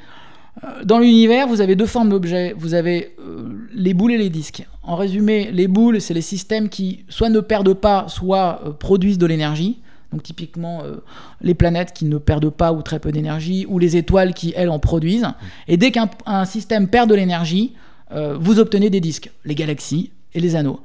dans 0.84 0.98
l'univers, 0.98 1.46
vous 1.46 1.60
avez 1.60 1.76
deux 1.76 1.86
formes 1.86 2.08
d'objets. 2.08 2.54
Vous 2.56 2.74
avez 2.74 3.14
euh, 3.20 3.68
les 3.72 3.94
boules 3.94 4.12
et 4.12 4.18
les 4.18 4.30
disques. 4.30 4.66
En 4.82 4.96
résumé, 4.96 5.50
les 5.52 5.68
boules, 5.68 6.00
c'est 6.00 6.14
les 6.14 6.22
systèmes 6.22 6.68
qui 6.68 7.04
soit 7.08 7.28
ne 7.28 7.40
perdent 7.40 7.74
pas, 7.74 8.06
soit 8.08 8.60
euh, 8.64 8.72
produisent 8.72 9.18
de 9.18 9.26
l'énergie. 9.26 9.78
Donc 10.12 10.22
typiquement 10.22 10.82
euh, 10.84 10.96
les 11.42 11.54
planètes 11.54 11.92
qui 11.92 12.06
ne 12.06 12.18
perdent 12.18 12.50
pas 12.50 12.72
ou 12.72 12.82
très 12.82 12.98
peu 12.98 13.12
d'énergie, 13.12 13.66
ou 13.68 13.78
les 13.78 13.96
étoiles 13.96 14.32
qui, 14.32 14.54
elles, 14.56 14.70
en 14.70 14.78
produisent. 14.78 15.26
Et 15.66 15.76
dès 15.76 15.90
qu'un 15.90 16.08
un 16.26 16.44
système 16.44 16.88
perd 16.88 17.10
de 17.10 17.14
l'énergie, 17.14 17.74
euh, 18.12 18.36
vous 18.40 18.58
obtenez 18.58 18.90
des 18.90 19.00
disques, 19.00 19.30
les 19.44 19.54
galaxies 19.54 20.10
et 20.34 20.40
les 20.40 20.56
anneaux. 20.56 20.80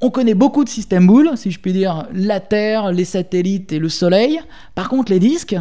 On 0.00 0.10
connaît 0.10 0.34
beaucoup 0.34 0.64
de 0.64 0.68
systèmes 0.68 1.06
boules, 1.06 1.30
si 1.36 1.50
je 1.50 1.60
puis 1.60 1.72
dire, 1.72 2.08
la 2.12 2.40
Terre, 2.40 2.92
les 2.92 3.04
satellites 3.04 3.72
et 3.72 3.78
le 3.78 3.88
Soleil. 3.88 4.40
Par 4.74 4.88
contre, 4.88 5.12
les 5.12 5.20
disques, 5.20 5.56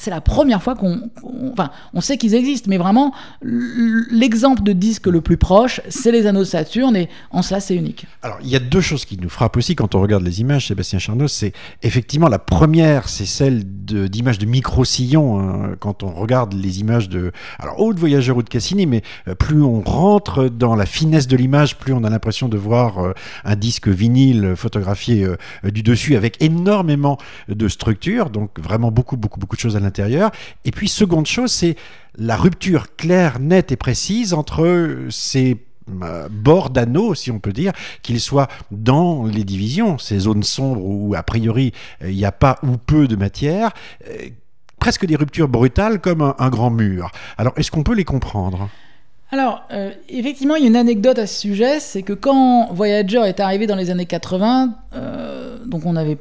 c'est 0.00 0.10
la 0.10 0.22
première 0.22 0.62
fois 0.62 0.76
qu'on, 0.76 1.10
enfin, 1.52 1.70
on 1.92 2.00
sait 2.00 2.16
qu'ils 2.16 2.34
existent, 2.34 2.70
mais 2.70 2.78
vraiment, 2.78 3.12
l'exemple 3.42 4.62
de 4.62 4.72
disque 4.72 5.08
le 5.08 5.20
plus 5.20 5.36
proche, 5.36 5.82
c'est 5.90 6.10
les 6.10 6.26
anneaux 6.26 6.40
de 6.40 6.44
Saturne, 6.44 6.96
et 6.96 7.10
en 7.30 7.42
cela, 7.42 7.60
c'est 7.60 7.76
unique. 7.76 8.06
Alors, 8.22 8.38
il 8.42 8.48
y 8.48 8.56
a 8.56 8.60
deux 8.60 8.80
choses 8.80 9.04
qui 9.04 9.18
nous 9.18 9.28
frappent 9.28 9.58
aussi 9.58 9.76
quand 9.76 9.94
on 9.94 10.00
regarde 10.00 10.22
les 10.22 10.40
images, 10.40 10.68
Sébastien 10.68 10.98
Charnos. 10.98 11.30
C'est 11.30 11.52
effectivement 11.82 12.28
la 12.28 12.38
première, 12.38 13.10
c'est 13.10 13.26
celle 13.26 13.62
d'images 13.66 14.38
de, 14.38 14.46
micro-sillons. 14.46 15.38
hein, 15.38 15.76
quand 15.78 16.02
on 16.02 16.12
regarde 16.12 16.54
les 16.54 16.80
images 16.80 17.10
de, 17.10 17.32
alors, 17.58 17.78
ou 17.82 17.92
de 17.92 18.00
Voyageur 18.00 18.38
ou 18.38 18.42
de 18.42 18.48
Cassini, 18.48 18.86
mais 18.86 19.02
euh, 19.28 19.34
plus 19.34 19.62
on 19.62 19.82
rentre 19.82 20.48
dans 20.48 20.76
la 20.76 20.86
finesse 20.86 21.28
de 21.28 21.36
l'image, 21.36 21.76
plus 21.76 21.92
on 21.92 22.04
a 22.04 22.08
l'impression 22.08 22.48
de 22.48 22.56
voir 22.56 23.04
euh, 23.04 23.12
un 23.44 23.54
disque 23.54 23.88
vinyle 23.88 24.54
photographié 24.56 25.24
euh, 25.24 25.36
du 25.70 25.82
dessus 25.82 26.16
avec 26.16 26.42
énormément 26.42 27.18
de 27.48 27.68
structures, 27.68 28.30
donc 28.30 28.58
vraiment 28.58 28.90
beaucoup, 28.90 29.18
beaucoup, 29.18 29.38
beaucoup 29.38 29.56
de 29.56 29.60
choses 29.60 29.76
à 29.76 29.80
l'intérieur. 29.80 29.89
Et 30.64 30.70
puis, 30.70 30.88
seconde 30.88 31.26
chose, 31.26 31.52
c'est 31.52 31.76
la 32.16 32.36
rupture 32.36 32.94
claire, 32.96 33.38
nette 33.40 33.72
et 33.72 33.76
précise 33.76 34.34
entre 34.34 35.06
ces 35.10 35.56
euh, 36.02 36.28
bords 36.30 36.70
d'anneaux, 36.70 37.14
si 37.14 37.30
on 37.30 37.38
peut 37.38 37.52
dire, 37.52 37.72
qu'ils 38.02 38.20
soient 38.20 38.48
dans 38.70 39.24
les 39.24 39.44
divisions, 39.44 39.98
ces 39.98 40.20
zones 40.20 40.42
sombres 40.42 40.84
où 40.84 41.14
a 41.14 41.22
priori 41.22 41.72
il 42.02 42.14
n'y 42.14 42.24
a 42.24 42.32
pas 42.32 42.58
ou 42.62 42.76
peu 42.76 43.08
de 43.08 43.16
matière, 43.16 43.72
euh, 44.08 44.28
presque 44.78 45.06
des 45.06 45.16
ruptures 45.16 45.48
brutales 45.48 46.00
comme 46.00 46.34
un, 46.36 46.50
grand 46.50 46.70
mur. 46.70 47.10
Alors 47.38 47.52
est-ce 47.56 47.70
qu'on 47.70 47.82
peut 47.82 47.94
les 47.94 48.04
comprendre? 48.04 48.68
Alors, 49.32 49.62
euh, 49.70 49.92
effectivement, 50.08 50.56
il 50.56 50.62
y 50.62 50.64
a 50.64 50.68
une 50.68 50.76
anecdote 50.76 51.18
à 51.18 51.26
ce 51.26 51.40
sujet, 51.40 51.78
c'est 51.78 52.02
que 52.02 52.12
quand 52.12 52.72
Voyager 52.72 53.22
est 53.26 53.38
arrivé 53.38 53.68
dans 53.68 53.76
les 53.76 53.90
années 53.90 54.06
80, 54.06 54.74
euh, 54.94 55.58
donc 55.66 55.86
on 55.86 55.94
avait 55.94 56.18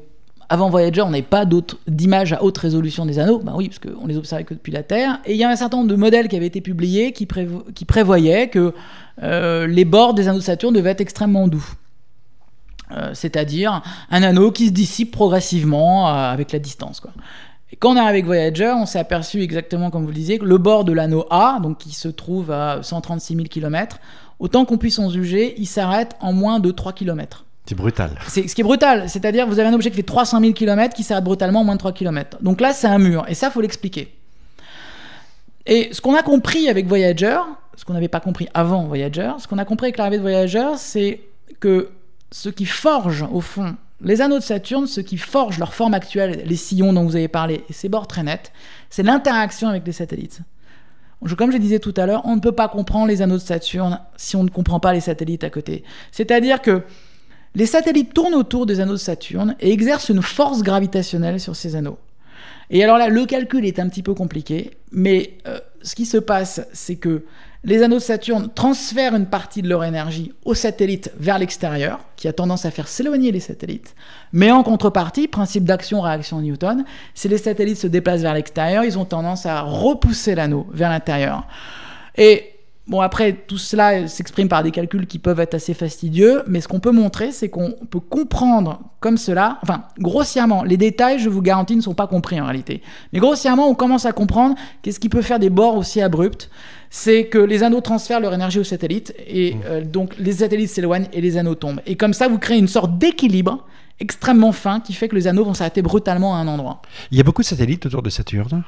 avant 0.49 0.69
Voyager, 0.69 1.01
on 1.01 1.11
n'avait 1.11 1.21
pas 1.21 1.45
d'images 1.87 2.33
à 2.33 2.43
haute 2.43 2.57
résolution 2.57 3.05
des 3.05 3.19
anneaux, 3.19 3.39
ben 3.39 3.53
oui, 3.55 3.69
parce 3.69 3.79
qu'on 3.79 4.07
les 4.07 4.17
observait 4.17 4.43
que 4.43 4.55
depuis 4.55 4.71
la 4.71 4.83
Terre. 4.83 5.19
Et 5.25 5.33
il 5.33 5.37
y 5.37 5.43
a 5.43 5.49
un 5.49 5.55
certain 5.55 5.77
nombre 5.77 5.89
de 5.89 5.95
modèles 5.95 6.27
qui 6.27 6.35
avaient 6.35 6.47
été 6.47 6.59
publiés 6.59 7.13
qui, 7.13 7.25
prévoyaient 7.85 8.49
que 8.49 8.73
euh, 9.21 9.67
les 9.67 9.85
bords 9.85 10.15
des 10.15 10.27
anneaux 10.27 10.39
de 10.39 10.43
Saturne 10.43 10.73
devaient 10.73 10.89
être 10.91 11.01
extrêmement 11.01 11.47
doux. 11.47 11.67
C'est-à-dire 13.13 13.83
un 14.09 14.23
anneau 14.23 14.51
qui 14.51 14.65
se 14.65 14.71
dissipe 14.71 15.11
progressivement 15.11 16.07
avec 16.07 16.51
la 16.51 16.57
distance. 16.57 17.03
Et 17.71 17.75
quand 17.75 17.91
on 17.91 17.97
est 17.97 17.99
avec 17.99 18.25
Voyager, 18.25 18.73
on 18.75 18.87
s'est 18.87 18.97
aperçu 18.97 19.41
exactement 19.43 19.91
comme 19.91 20.01
vous 20.01 20.07
le 20.07 20.15
disiez 20.15 20.39
que 20.39 20.45
le 20.45 20.57
bord 20.57 20.85
de 20.85 20.91
l'anneau 20.91 21.25
A, 21.29 21.59
donc 21.61 21.77
qui 21.77 21.91
se 21.91 22.07
trouve 22.07 22.49
à 22.49 22.81
136 22.81 23.35
000 23.35 23.47
km, 23.47 23.99
autant 24.39 24.65
qu'on 24.65 24.79
puisse 24.79 24.97
en 24.97 25.11
juger, 25.11 25.53
il 25.59 25.67
s'arrête 25.67 26.15
en 26.19 26.33
moins 26.33 26.59
de 26.59 26.71
3 26.71 26.93
km. 26.93 27.45
C'est 27.69 27.75
brutal. 27.75 28.09
C'est 28.27 28.47
ce 28.47 28.55
qui 28.55 28.61
est 28.61 28.63
brutal, 28.63 29.07
c'est-à-dire 29.07 29.45
vous 29.45 29.59
avez 29.59 29.69
un 29.69 29.73
objet 29.75 29.91
qui 29.91 29.97
fait 29.97 30.01
300 30.01 30.39
000 30.39 30.53
km 30.53 30.95
qui 30.95 31.03
s'arrête 31.03 31.23
brutalement 31.23 31.61
en 31.61 31.63
moins 31.63 31.75
de 31.75 31.79
3 31.79 31.91
km. 31.91 32.39
Donc 32.41 32.61
là, 32.61 32.73
c'est 32.73 32.87
un 32.87 32.97
mur, 32.97 33.25
et 33.27 33.35
ça, 33.35 33.51
faut 33.51 33.61
l'expliquer. 33.61 34.11
Et 35.67 35.89
ce 35.91 36.01
qu'on 36.01 36.15
a 36.15 36.23
compris 36.23 36.67
avec 36.67 36.87
Voyager, 36.87 37.37
ce 37.75 37.85
qu'on 37.85 37.93
n'avait 37.93 38.07
pas 38.07 38.21
compris 38.21 38.49
avant 38.55 38.85
Voyager, 38.85 39.33
ce 39.37 39.47
qu'on 39.47 39.59
a 39.59 39.65
compris 39.65 39.85
avec 39.85 39.97
l'arrivée 39.97 40.17
de 40.17 40.23
Voyager, 40.23 40.65
c'est 40.77 41.21
que 41.59 41.91
ce 42.31 42.49
qui 42.49 42.65
forge 42.65 43.23
au 43.31 43.39
fond 43.39 43.75
les 44.01 44.19
anneaux 44.19 44.39
de 44.39 44.43
Saturne, 44.43 44.87
ce 44.87 45.01
qui 45.01 45.17
forge 45.17 45.59
leur 45.59 45.75
forme 45.75 45.93
actuelle, 45.93 46.41
les 46.47 46.55
sillons 46.55 46.91
dont 46.91 47.03
vous 47.03 47.17
avez 47.17 47.27
parlé, 47.27 47.65
et 47.69 47.73
ces 47.73 47.87
bords 47.87 48.07
très 48.07 48.23
nets, 48.23 48.51
c'est 48.89 49.03
l'interaction 49.03 49.67
avec 49.67 49.85
les 49.85 49.91
satellites. 49.91 50.39
Comme 51.37 51.51
je 51.51 51.57
disais 51.57 51.77
tout 51.77 51.93
à 51.97 52.07
l'heure, 52.07 52.23
on 52.25 52.35
ne 52.35 52.41
peut 52.41 52.51
pas 52.51 52.67
comprendre 52.67 53.05
les 53.05 53.21
anneaux 53.21 53.37
de 53.37 53.41
Saturne 53.41 53.99
si 54.17 54.35
on 54.35 54.43
ne 54.43 54.49
comprend 54.49 54.79
pas 54.79 54.91
les 54.91 55.01
satellites 55.01 55.43
à 55.43 55.51
côté. 55.51 55.83
C'est-à-dire 56.11 56.63
que 56.63 56.81
les 57.55 57.65
satellites 57.65 58.13
tournent 58.13 58.35
autour 58.35 58.65
des 58.65 58.79
anneaux 58.79 58.93
de 58.93 58.97
Saturne 58.97 59.55
et 59.59 59.71
exercent 59.71 60.09
une 60.09 60.21
force 60.21 60.61
gravitationnelle 60.61 61.39
sur 61.39 61.55
ces 61.55 61.75
anneaux. 61.75 61.97
Et 62.69 62.83
alors 62.83 62.97
là, 62.97 63.09
le 63.09 63.25
calcul 63.25 63.65
est 63.65 63.79
un 63.79 63.89
petit 63.89 64.03
peu 64.03 64.13
compliqué, 64.13 64.71
mais 64.91 65.37
euh, 65.47 65.59
ce 65.81 65.95
qui 65.95 66.05
se 66.05 66.17
passe, 66.17 66.61
c'est 66.71 66.97
que 66.97 67.23
les 67.63 67.83
anneaux 67.83 67.97
de 67.97 68.01
Saturne 68.01 68.49
transfèrent 68.53 69.15
une 69.15 69.25
partie 69.25 69.61
de 69.61 69.67
leur 69.67 69.83
énergie 69.83 70.31
aux 70.45 70.53
satellites 70.53 71.11
vers 71.17 71.39
l'extérieur, 71.39 71.99
qui 72.15 72.27
a 72.27 72.33
tendance 72.33 72.65
à 72.65 72.71
faire 72.71 72.87
s'éloigner 72.87 73.31
les 73.31 73.41
satellites. 73.41 73.95
Mais 74.31 74.51
en 74.51 74.63
contrepartie, 74.63 75.27
principe 75.27 75.65
d'action-réaction 75.65 76.41
Newton, 76.41 76.85
si 77.15 77.27
les 77.27 77.37
satellites 77.37 77.77
se 77.77 77.87
déplacent 77.87 78.21
vers 78.21 78.33
l'extérieur, 78.33 78.85
ils 78.85 78.97
ont 78.97 79.05
tendance 79.05 79.45
à 79.45 79.61
repousser 79.61 80.35
l'anneau 80.35 80.67
vers 80.71 80.89
l'intérieur. 80.89 81.47
Et 82.15 82.48
Bon, 82.89 83.01
après, 83.01 83.33
tout 83.33 83.59
cela 83.59 84.07
s'exprime 84.07 84.49
par 84.49 84.63
des 84.63 84.71
calculs 84.71 85.05
qui 85.05 85.19
peuvent 85.19 85.39
être 85.39 85.53
assez 85.53 85.75
fastidieux, 85.75 86.41
mais 86.47 86.59
ce 86.59 86.67
qu'on 86.67 86.79
peut 86.79 86.91
montrer, 86.91 87.31
c'est 87.31 87.47
qu'on 87.47 87.75
peut 87.87 87.99
comprendre 87.99 88.79
comme 88.99 89.17
cela, 89.17 89.59
enfin, 89.61 89.83
grossièrement, 89.99 90.63
les 90.63 90.75
détails, 90.75 91.19
je 91.19 91.29
vous 91.29 91.43
garantis, 91.43 91.75
ne 91.75 91.81
sont 91.81 91.93
pas 91.93 92.07
compris 92.07 92.41
en 92.41 92.45
réalité. 92.45 92.81
Mais 93.13 93.19
grossièrement, 93.19 93.69
on 93.69 93.75
commence 93.75 94.07
à 94.07 94.11
comprendre 94.11 94.55
qu'est-ce 94.81 94.99
qui 94.99 95.07
peut 95.07 95.21
faire 95.21 95.37
des 95.37 95.51
bords 95.51 95.77
aussi 95.77 96.01
abrupts. 96.01 96.49
C'est 96.89 97.25
que 97.25 97.37
les 97.37 97.61
anneaux 97.61 97.81
transfèrent 97.81 98.19
leur 98.19 98.33
énergie 98.33 98.57
aux 98.57 98.63
satellites, 98.63 99.13
et 99.27 99.53
mmh. 99.53 99.61
euh, 99.65 99.85
donc 99.85 100.15
les 100.17 100.33
satellites 100.33 100.69
s'éloignent 100.69 101.07
et 101.13 101.21
les 101.21 101.37
anneaux 101.37 101.53
tombent. 101.53 101.81
Et 101.85 101.95
comme 101.95 102.13
ça, 102.13 102.27
vous 102.27 102.39
créez 102.39 102.57
une 102.57 102.67
sorte 102.67 102.97
d'équilibre 102.97 103.67
extrêmement 103.99 104.51
fin 104.51 104.79
qui 104.79 104.93
fait 104.93 105.07
que 105.07 105.15
les 105.15 105.27
anneaux 105.27 105.45
vont 105.45 105.53
s'arrêter 105.53 105.83
brutalement 105.83 106.35
à 106.35 106.39
un 106.39 106.47
endroit. 106.47 106.81
Il 107.11 107.17
y 107.17 107.21
a 107.21 107.23
beaucoup 107.23 107.43
de 107.43 107.47
satellites 107.47 107.85
autour 107.85 108.01
de 108.01 108.09
Saturne 108.09 108.63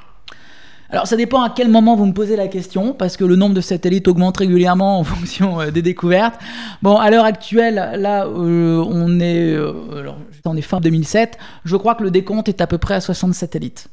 alors 0.91 1.07
ça 1.07 1.15
dépend 1.15 1.41
à 1.41 1.49
quel 1.49 1.69
moment 1.69 1.95
vous 1.95 2.05
me 2.05 2.13
posez 2.13 2.35
la 2.35 2.49
question, 2.49 2.93
parce 2.93 3.15
que 3.15 3.23
le 3.23 3.37
nombre 3.37 3.55
de 3.55 3.61
satellites 3.61 4.09
augmente 4.09 4.37
régulièrement 4.37 4.99
en 4.99 5.03
fonction 5.05 5.61
euh, 5.61 5.71
des 5.71 5.81
découvertes. 5.81 6.35
Bon, 6.81 6.97
à 6.97 7.09
l'heure 7.09 7.23
actuelle, 7.23 7.75
là, 7.75 8.25
euh, 8.25 8.83
on 8.85 9.19
est, 9.21 9.53
euh, 9.53 10.11
on 10.43 10.57
est 10.57 10.61
fin 10.61 10.81
2007, 10.81 11.37
je 11.63 11.77
crois 11.77 11.95
que 11.95 12.03
le 12.03 12.11
décompte 12.11 12.49
est 12.49 12.59
à 12.59 12.67
peu 12.67 12.77
près 12.77 12.95
à 12.95 13.01
60 13.01 13.33
satellites. 13.33 13.87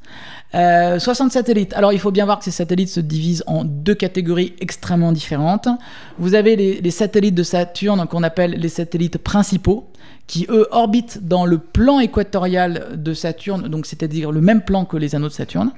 60 0.53 1.31
satellites. 1.31 1.75
Alors 1.75 1.93
il 1.93 1.99
faut 1.99 2.11
bien 2.11 2.25
voir 2.25 2.39
que 2.39 2.45
ces 2.45 2.51
satellites 2.51 2.89
se 2.89 3.01
divisent 3.01 3.45
en 3.47 3.65
deux 3.65 3.95
catégories 3.95 4.55
extrêmement 4.61 5.13
différentes. 5.13 5.69
Vous 6.19 6.35
avez 6.35 6.57
les, 6.57 6.81
les 6.81 6.91
satellites 6.91 7.35
de 7.35 7.43
Saturne 7.43 8.07
qu'on 8.07 8.23
appelle 8.23 8.53
les 8.53 8.71
satellites 8.71 9.19
principaux, 9.19 9.91
qui 10.27 10.47
eux 10.49 10.67
orbitent 10.71 11.27
dans 11.29 11.45
le 11.45 11.59
plan 11.59 12.01
équatorial 12.01 12.93
de 12.95 13.13
Saturne, 13.13 13.69
donc 13.69 13.85
c'est-à-dire 13.85 14.33
le 14.33 14.41
même 14.41 14.63
plan 14.63 14.87
que 14.87 14.97
les 14.97 15.15
anneaux 15.15 15.29
de 15.29 15.35
Saturne. 15.35 15.71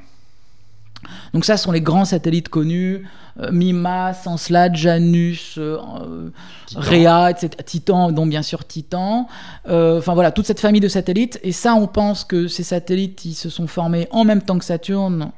Donc 1.32 1.44
ça, 1.44 1.56
ce 1.56 1.64
sont 1.64 1.72
les 1.72 1.80
grands 1.80 2.04
satellites 2.04 2.48
connus, 2.48 3.06
euh, 3.40 3.50
Mimas, 3.52 4.22
Encelade, 4.26 4.76
Janus, 4.76 5.56
euh, 5.58 5.78
Rhea, 6.74 7.30
etc. 7.30 7.50
Titan, 7.64 8.12
dont 8.12 8.26
bien 8.26 8.42
sûr 8.42 8.66
Titan. 8.66 9.28
Euh, 9.68 9.98
enfin 9.98 10.14
voilà, 10.14 10.32
toute 10.32 10.46
cette 10.46 10.60
famille 10.60 10.80
de 10.80 10.88
satellites. 10.88 11.38
Et 11.42 11.52
ça, 11.52 11.74
on 11.74 11.86
pense 11.86 12.24
que 12.24 12.48
ces 12.48 12.62
satellites, 12.62 13.24
ils 13.24 13.34
se 13.34 13.48
sont 13.48 13.66
formés 13.66 14.08
en 14.10 14.24
même 14.24 14.42
temps 14.42 14.58
que 14.58 14.64
Saturne. 14.64 15.30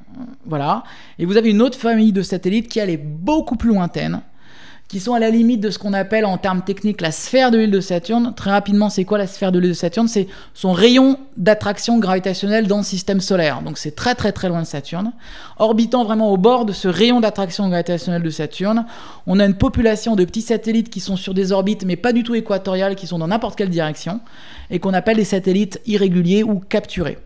Voilà. 0.47 0.85
Et 1.19 1.25
vous 1.25 1.37
avez 1.37 1.51
une 1.51 1.63
autre 1.63 1.79
famille 1.79 2.13
de 2.13 2.23
satellites 2.23 2.69
qui, 2.69 2.79
elle, 2.79 2.91
est 2.91 2.97
beaucoup 2.97 3.57
plus 3.57 3.71
lointaine 3.71 4.21
qui 4.93 5.01
sont 5.01 5.15
à 5.15 5.19
la 5.19 5.31
limite 5.31 5.63
de 5.63 5.71
ce 5.71 5.79
qu'on 5.79 5.95
appelle 5.95 6.27
en 6.27 6.37
termes 6.37 6.61
techniques 6.61 7.01
la 7.01 7.13
sphère 7.13 7.51
de 7.51 7.57
l'île 7.57 7.71
de 7.71 7.81
Saturne. 7.81 8.35
Très 8.37 8.51
rapidement, 8.51 8.91
c'est 8.91 9.07
quoi 9.07 9.17
la 9.17 9.27
sphère 9.27 9.51
de 9.51 9.59
l'île 9.59 9.71
de 9.71 9.75
Saturne? 9.75 10.07
C'est 10.07 10.27
son 10.53 10.73
rayon 10.73 11.19
d'attraction 11.39 11.99
gravitationnelle 11.99 12.67
dans 12.67 12.77
le 12.77 12.83
système 12.83 13.23
solaire. 13.23 13.63
Donc 13.63 13.79
c'est 13.79 13.97
très 13.97 14.15
très 14.15 14.33
très 14.33 14.51
loin 14.51 14.61
de 14.61 14.67
Saturne. 14.67 15.13
Orbitant 15.59 16.05
vraiment 16.05 16.31
au 16.31 16.37
bord 16.37 16.67
de 16.67 16.75
ce 16.75 16.89
rayon 16.89 17.21
d'attraction 17.21 17.71
gravitationnelle 17.71 18.23
de 18.23 18.29
Saturne, 18.29 18.85
on 19.27 19.41
a 19.41 19.47
une 19.47 19.55
population 19.55 20.15
de 20.15 20.27
petits 20.27 20.43
satellites 20.43 20.91
qui 20.91 21.01
sont 21.01 21.17
sur 21.17 21.33
des 21.33 21.53
orbites 21.53 21.87
mais 21.87 21.97
pas 21.97 22.13
du 22.13 22.23
tout 22.23 22.35
équatoriales, 22.35 22.95
qui 22.95 23.07
sont 23.07 23.19
dans 23.19 23.29
n'importe 23.29 23.57
quelle 23.57 23.71
direction, 23.71 24.21
et 24.69 24.79
qu'on 24.79 24.93
appelle 24.93 25.17
les 25.17 25.25
satellites 25.25 25.81
irréguliers 25.87 26.43
ou 26.43 26.61
capturés. 26.61 27.17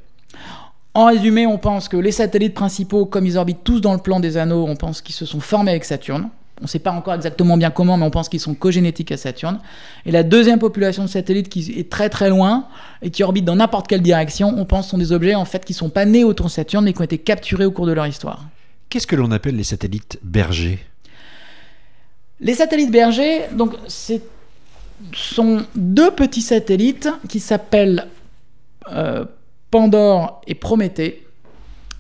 En 0.95 1.07
résumé, 1.07 1.49
on 1.49 1.59
pense 1.59 1.89
que 1.89 1.97
les 1.97 2.13
satellites 2.13 2.55
principaux, 2.55 3.07
comme 3.07 3.27
ils 3.27 3.37
orbitent 3.37 3.65
tous 3.65 3.81
dans 3.81 3.93
le 3.93 3.99
plan 3.99 4.21
des 4.21 4.37
anneaux, 4.37 4.67
on 4.69 4.77
pense 4.77 5.01
qu'ils 5.01 5.17
se 5.17 5.27
sont 5.27 5.41
formés 5.41 5.73
avec 5.73 5.85
Saturne. 5.85 6.29
On 6.61 6.65
ne 6.65 6.69
sait 6.69 6.79
pas 6.79 6.91
encore 6.91 7.15
exactement 7.15 7.59
bien 7.59 7.71
comment, 7.71 7.99
mais 7.99 8.07
on 8.07 8.11
pense 8.11 8.31
qu'ils 8.31 8.41
sont 8.41 8.55
cogénétiques 8.55 9.13
à 9.13 9.19
Saturne. 9.19 9.61
Et 10.07 10.11
la 10.11 10.23
deuxième 10.23 10.59
population 10.59 11.03
de 11.03 11.09
satellites 11.09 11.51
qui 11.51 11.79
est 11.79 11.91
très 11.91 12.09
très 12.09 12.31
loin 12.31 12.67
et 13.03 13.11
qui 13.11 13.23
orbite 13.23 13.45
dans 13.45 13.57
n'importe 13.57 13.89
quelle 13.89 14.01
direction, 14.01 14.55
on 14.57 14.65
pense 14.65 14.89
sont 14.89 14.99
des 14.99 15.13
objets 15.13 15.35
en 15.35 15.45
fait 15.45 15.65
qui 15.65 15.75
sont 15.75 15.91
pas 15.91 16.07
nés 16.07 16.25
autour 16.25 16.47
de 16.47 16.51
Saturne 16.51 16.85
mais 16.85 16.95
qui 16.95 17.01
ont 17.01 17.05
été 17.05 17.19
capturés 17.19 17.67
au 17.67 17.71
cours 17.71 17.87
de 17.87 17.93
leur 17.93 18.07
histoire. 18.07 18.47
Qu'est-ce 18.89 19.07
que 19.07 19.17
l'on 19.17 19.31
appelle 19.33 19.57
les 19.57 19.65
satellites 19.65 20.19
bergers? 20.23 20.79
Les 22.41 22.55
satellites 22.55 22.91
bergers, 22.91 23.43
donc 23.53 23.75
sont 25.15 25.67
deux 25.75 26.11
petits 26.11 26.43
satellites 26.43 27.09
qui 27.29 27.41
s'appellent 27.41 28.07
euh, 28.93 29.27
Pandore 29.71 30.41
et 30.47 30.55
Prométhée 30.55 31.26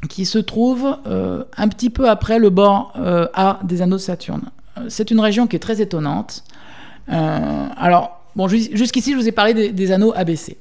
qui 0.08 0.26
se 0.26 0.38
trouve 0.38 0.96
euh, 1.06 1.44
un 1.56 1.68
petit 1.68 1.90
peu 1.90 2.08
après 2.08 2.38
le 2.38 2.50
bord 2.50 2.92
euh, 2.96 3.28
A 3.34 3.60
des 3.64 3.82
anneaux 3.82 3.96
de 3.96 4.00
Saturne. 4.00 4.50
Euh, 4.78 4.86
c'est 4.88 5.10
une 5.10 5.20
région 5.20 5.46
qui 5.46 5.56
est 5.56 5.60
très 5.60 5.80
étonnante. 5.80 6.44
alors, 7.08 8.20
bon, 8.34 8.48
jusqu'ici, 8.48 9.12
je 9.12 9.16
vous 9.16 9.28
ai 9.28 9.32
parlé 9.32 9.72
des, 9.72 9.92
anneaux 9.92 10.12
ABC. 10.16 10.58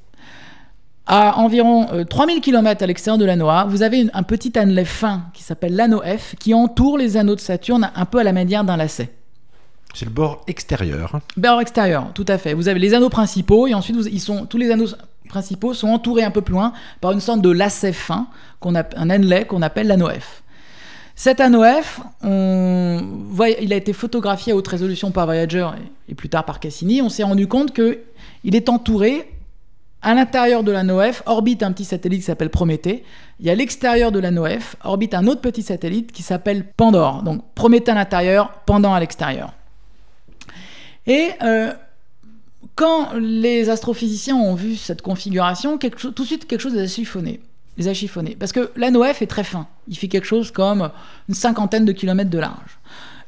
À 1.08 1.38
environ 1.38 1.88
3000 2.10 2.42
km 2.42 2.84
à 2.84 2.88
l'extérieur 2.88 3.18
de 3.20 3.26
l'anneau 3.26 3.50
A, 3.50 3.66
vous 3.66 3.84
avez 3.84 4.08
un 4.14 4.24
petit 4.24 4.58
annelet 4.58 4.86
fin 4.86 5.26
qui 5.34 5.44
s'appelle 5.44 5.76
l'anneau 5.76 6.02
F 6.02 6.36
qui 6.40 6.54
entoure 6.54 6.98
les 6.98 7.18
anneaux 7.18 7.36
de 7.36 7.40
Saturne 7.40 7.92
un 7.96 8.06
peu 8.06 8.20
à 8.20 8.24
la 8.24 8.34
manière 8.34 8.64
d'un 8.64 8.78
lacet. 8.78 9.12
C'est 9.94 10.06
le 10.06 10.12
bord 10.12 10.44
extérieur. 10.48 11.20
Bord 11.38 11.62
extérieur, 11.62 12.12
tout 12.14 12.26
à 12.28 12.38
fait. 12.38 12.54
Vous 12.54 12.68
avez 12.68 12.80
les 12.80 12.94
anneaux 12.94 13.10
principaux 13.10 13.68
et 13.68 13.74
ensuite 13.74 13.96
ils 14.12 14.20
sont 14.20 14.46
tous 14.46 14.58
les 14.58 14.72
anneaux 14.72 14.88
principaux 15.28 15.74
sont 15.74 15.90
entourés 15.90 16.24
un 16.24 16.32
peu 16.32 16.42
plus 16.42 16.54
loin 16.54 16.74
par 17.02 17.12
une 17.12 17.20
sorte 17.20 17.42
de 17.42 17.50
lacet 17.50 17.94
fin, 17.94 18.28
a, 18.64 18.84
un 18.96 19.10
annelet 19.10 19.46
qu'on 19.46 19.62
appelle 19.62 19.88
l'anneau 19.88 20.10
F. 20.10 20.44
Cet 21.16 21.40
anneau 21.40 21.64
F, 21.64 22.02
on 22.24 23.02
il 23.62 23.72
a 23.72 23.76
été 23.76 23.94
photographié 23.94 24.52
à 24.52 24.56
haute 24.56 24.68
résolution 24.68 25.12
par 25.12 25.26
Voyager 25.26 25.68
et, 26.10 26.16
plus 26.16 26.30
tard 26.30 26.44
par 26.44 26.60
Cassini. 26.60 27.02
On 27.02 27.10
s'est 27.10 27.24
rendu 27.24 27.48
compte 27.48 27.72
que 27.72 28.00
il 28.44 28.56
est 28.56 28.68
entouré 28.68 29.32
à 30.02 30.14
l'intérieur 30.14 30.64
de 30.64 30.72
l'anneau 30.72 31.02
F 31.02 31.24
orbite 31.26 31.64
un 31.64 31.72
petit 31.72 31.86
satellite 31.86 32.20
qui 32.20 32.26
s'appelle 32.26 32.50
Prométhée. 32.50 33.04
Et 33.44 33.50
à 33.50 33.56
l'extérieur 33.56 34.12
de 34.12 34.20
l'anneau 34.20 34.46
F 34.46 34.76
orbite 34.84 35.14
un 35.14 35.26
autre 35.28 35.42
petit 35.42 35.64
satellite 35.64 36.12
qui 36.12 36.22
s'appelle 36.22 36.66
Pandore. 36.66 37.24
Donc 37.24 37.42
Prométhée 37.56 37.92
à 37.92 37.96
l'intérieur, 37.96 38.52
Pendant 38.66 38.94
à 38.94 39.00
l'extérieur. 39.00 39.54
Et 41.08 41.30
euh, 41.44 41.72
quand 42.76 43.14
les 43.14 43.70
astrophysiciens 43.70 44.36
ont 44.36 44.56
vu 44.56 44.76
cette 44.76 45.02
configuration, 45.02 45.78
tout 45.78 46.12
de 46.12 46.24
suite 46.24 46.46
quelque 46.46 46.62
chose 46.62 46.74
les 46.74 46.84
a 47.88 47.94
chiffonnés. 47.94 48.36
Parce 48.38 48.52
que 48.52 48.72
l'anneau 48.76 49.04
F 49.04 49.22
est 49.22 49.28
très 49.28 49.44
fin. 49.44 49.68
Il 49.88 49.98
fait 49.98 50.08
quelque 50.08 50.28
chose 50.28 50.52
comme 50.52 50.92
une 51.30 51.36
cinquantaine 51.36 51.86
de 51.86 51.92
kilomètres 51.92 52.30
de 52.30 52.40
large. 52.40 52.80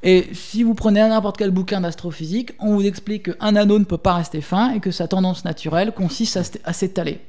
Et 0.03 0.27
si 0.33 0.63
vous 0.63 0.73
prenez 0.73 0.99
n'importe 0.99 1.37
quel 1.37 1.51
bouquin 1.51 1.81
d'astrophysique, 1.81 2.51
on 2.59 2.75
vous 2.75 2.85
explique 2.85 3.37
qu'un 3.37 3.55
anneau 3.55 3.79
ne 3.79 3.83
peut 3.83 3.97
pas 3.97 4.13
rester 4.13 4.41
fin 4.41 4.71
et 4.71 4.79
que 4.79 4.91
sa 4.91 5.07
tendance 5.07 5.43
naturelle 5.43 5.91
consiste 5.91 6.59
à 6.63 6.73
s'étaler. 6.73 7.19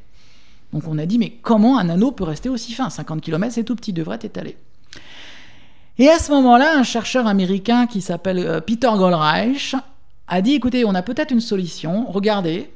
Donc 0.72 0.83
on 0.87 0.98
a 0.98 1.07
dit, 1.07 1.18
mais 1.18 1.31
comment 1.42 1.78
un 1.78 1.88
anneau 1.88 2.12
peut 2.12 2.24
rester 2.24 2.48
aussi 2.48 2.72
fin? 2.72 2.90
50 2.90 3.22
km, 3.22 3.52
c'est 3.54 3.64
tout 3.64 3.74
petit, 3.74 3.92
devrait 3.92 4.16
être 4.16 4.26
étalé. 4.26 4.57
Et 5.98 6.09
à 6.09 6.18
ce 6.18 6.31
moment-là, 6.33 6.76
un 6.76 6.83
chercheur 6.83 7.26
américain 7.26 7.87
qui 7.87 8.00
s'appelle 8.00 8.38
euh, 8.38 8.61
Peter 8.61 8.90
Goldreich 8.94 9.74
a 10.29 10.43
dit 10.43 10.55
écoutez, 10.55 10.85
on 10.85 10.95
a 10.95 11.03
peut-être 11.03 11.33
une 11.33 11.41
solution. 11.41 12.07
Regardez, 12.09 12.71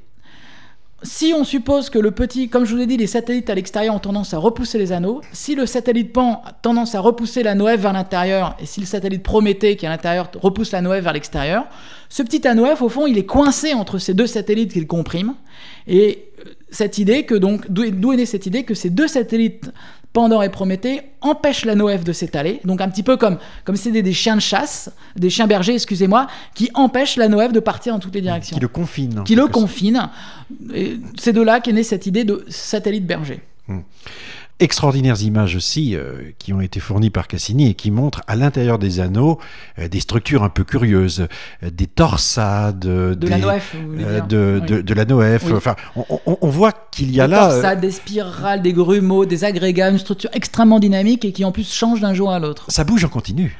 si 1.05 1.35
on 1.37 1.43
suppose 1.43 1.91
que 1.91 1.99
le 1.99 2.13
petit, 2.13 2.49
comme 2.49 2.65
je 2.65 2.75
vous 2.75 2.81
ai 2.81 2.87
dit, 2.87 2.97
les 2.97 3.09
satellites 3.09 3.51
à 3.51 3.55
l'extérieur 3.55 3.95
ont 3.95 3.99
tendance 3.99 4.35
à 4.35 4.39
repousser 4.39 4.79
les 4.79 4.93
anneaux, 4.93 5.21
si 5.33 5.57
le 5.57 5.67
satellite 5.67 6.13
Pan 6.13 6.43
a 6.45 6.53
tendance 6.53 6.95
à 6.95 7.01
repousser 7.01 7.43
l'anneau 7.43 7.67
F 7.67 7.81
vers 7.81 7.93
l'intérieur, 7.93 8.57
et 8.61 8.67
si 8.67 8.79
le 8.79 8.87
satellite 8.87 9.23
Prométhée 9.23 9.77
qui 9.77 9.85
est 9.85 9.89
à 9.89 9.91
l'intérieur 9.91 10.31
repousse 10.41 10.71
l'anneau 10.71 10.93
F 10.93 11.03
vers 11.03 11.13
l'extérieur, 11.13 11.65
ce 12.09 12.23
petit 12.23 12.47
anneau 12.47 12.67
F, 12.67 12.83
au 12.83 12.89
fond, 12.89 13.07
il 13.07 13.19
est 13.19 13.27
coincé 13.27 13.75
entre 13.75 13.99
ces 13.99 14.15
deux 14.15 14.29
satellites 14.29 14.73
qu'il 14.73 14.87
comprime. 14.87 15.35
Et 15.89 16.27
euh, 16.39 16.51
cette 16.71 16.99
idée 16.99 17.25
que 17.25 17.35
donc, 17.35 17.69
d'où 17.69 18.13
est 18.13 18.17
née 18.17 18.27
cette 18.27 18.47
idée 18.47 18.63
que 18.63 18.75
ces 18.75 18.91
deux 18.91 19.09
satellites 19.09 19.73
Pandore 20.13 20.45
et 20.45 20.51
Prométhée 20.51 21.03
empêchent 21.21 21.65
l'anneau 21.65 21.89
F 21.89 22.05
de 22.05 22.13
s'étaler. 22.13 22.61
Donc 22.65 22.81
un 22.81 22.89
petit 22.89 23.03
peu 23.03 23.17
comme 23.17 23.39
comme 23.65 23.77
si 23.77 23.85
c'était 23.85 24.03
des 24.03 24.13
chiens 24.13 24.37
de 24.37 24.41
chasse, 24.41 24.91
des 25.17 25.31
chiens 25.31 25.47
bergers, 25.47 25.75
excusez-moi, 25.75 26.27
qui 26.55 26.71
empêchent 26.75 27.17
l'anneau 27.17 27.41
F 27.41 27.53
de 27.53 27.61
partir 27.61 27.95
dans 27.95 28.01
toutes 28.01 28.15
les 28.15 28.21
directions. 28.21 28.57
Qui 28.57 28.61
le 28.61 28.69
confinent. 28.69 29.25
Qui 29.25 29.35
le 29.35 29.47
confinent. 29.47 30.11
C'est 31.19 31.33
de 31.33 31.43
là 31.43 31.61
qu'est 31.61 31.73
née 31.73 31.83
cette 31.83 32.07
idée 32.07 32.25
de 32.25 32.45
satellite 32.49 33.07
berger. 33.07 33.41
Hmm 33.69 33.81
extraordinaires 34.63 35.21
images 35.23 35.57
aussi 35.57 35.97
euh, 35.97 36.15
qui 36.39 36.53
ont 36.53 36.61
été 36.61 36.81
fournies 36.81 37.11
par 37.11 37.27
Cassini 37.29 37.69
et 37.71 37.75
qui 37.75 37.91
montrent 37.91 38.23
à 38.27 38.37
l'intérieur 38.37 38.79
des 38.79 39.01
anneaux 39.01 39.39
euh, 39.79 39.89
des 39.89 40.01
structures 40.01 40.43
un 40.43 40.49
peu 40.49 40.65
curieuses, 40.65 41.27
euh, 41.63 41.71
des 41.71 41.87
torsades, 41.87 42.79
de 42.79 43.15
des, 43.15 43.29
l'anneau 43.29 45.21
F, 45.21 45.47
de. 45.47 45.55
Enfin, 45.55 45.77
on, 45.97 46.05
on, 46.27 46.49
voit 46.49 46.73
qu'il 46.91 47.15
y 47.15 47.21
a 47.21 47.27
des 47.27 47.33
là 47.33 47.49
torsades, 47.49 47.81
des 47.81 47.91
spirales, 47.91 48.63
des 48.63 48.73
grumeaux, 48.73 49.27
des 49.27 49.45
agrégats, 49.45 49.91
une 49.91 49.99
structure 49.99 50.31
extrêmement 50.33 50.81
dynamique 50.81 51.25
et 51.25 51.33
qui 51.33 51.45
en 51.45 51.53
plus 51.53 51.73
change 51.73 52.01
d'un 52.01 52.15
jour 52.15 52.31
à 52.31 52.39
l'autre. 52.39 52.67
Ça 52.69 52.85
bouge 52.85 53.05
en 53.05 53.09
continu. 53.09 53.57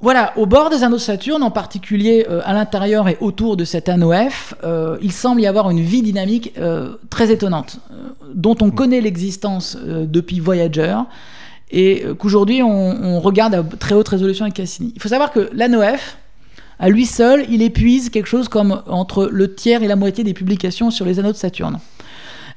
Voilà, 0.00 0.32
au 0.36 0.44
bord 0.44 0.68
des 0.68 0.82
anneaux 0.82 0.96
de 0.96 1.00
Saturne, 1.00 1.42
en 1.42 1.50
particulier 1.50 2.26
à 2.44 2.52
l'intérieur 2.52 3.08
et 3.08 3.16
autour 3.20 3.56
de 3.56 3.64
cet 3.64 3.88
anneau 3.88 4.12
F, 4.12 4.54
il 5.00 5.12
semble 5.12 5.40
y 5.40 5.46
avoir 5.46 5.70
une 5.70 5.80
vie 5.80 6.02
dynamique 6.02 6.52
très 7.08 7.32
étonnante 7.32 7.80
dont 8.34 8.56
on 8.60 8.70
connaît 8.70 9.00
l'existence 9.00 9.78
euh, 9.80 10.04
depuis 10.06 10.40
Voyager 10.40 10.96
et 11.70 12.04
euh, 12.04 12.14
qu'aujourd'hui 12.14 12.62
on, 12.62 13.20
regarde 13.20 13.54
à 13.54 13.62
très 13.62 13.94
haute 13.94 14.08
résolution 14.08 14.44
avec 14.44 14.54
Cassini. 14.54 14.92
Il 14.94 15.00
faut 15.00 15.08
savoir 15.08 15.32
que 15.32 15.48
l'ANOF, 15.52 16.18
à 16.78 16.88
lui 16.88 17.06
seul, 17.06 17.46
il 17.48 17.62
épuise 17.62 18.10
quelque 18.10 18.26
chose 18.26 18.48
comme 18.48 18.82
entre 18.86 19.26
le 19.26 19.54
tiers 19.54 19.82
et 19.82 19.88
la 19.88 19.96
moitié 19.96 20.24
des 20.24 20.34
publications 20.34 20.90
sur 20.90 21.06
les 21.06 21.18
anneaux 21.18 21.32
de 21.32 21.36
Saturne. 21.36 21.78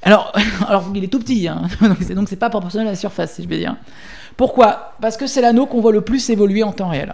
Alors, 0.02 0.34
alors 0.67 0.91
il 0.93 1.04
est 1.04 1.08
tout 1.08 1.19
petit, 1.19 1.47
hein. 1.47 1.63
donc 2.15 2.28
c'est 2.28 2.36
pas 2.36 2.50
proportionnel 2.50 2.88
à 2.88 2.91
la 2.91 2.97
surface, 2.97 3.36
si 3.36 3.43
je 3.43 3.47
vais 3.47 3.60
dire. 3.60 3.76
Pourquoi? 4.38 4.93
Parce 5.02 5.17
que 5.17 5.28
c'est 5.28 5.41
l'anneau 5.41 5.65
qu'on 5.65 5.82
voit 5.82 5.91
le 5.91 6.02
plus 6.02 6.30
évoluer 6.30 6.63
en 6.63 6.71
temps 6.71 6.89
réel. 6.89 7.13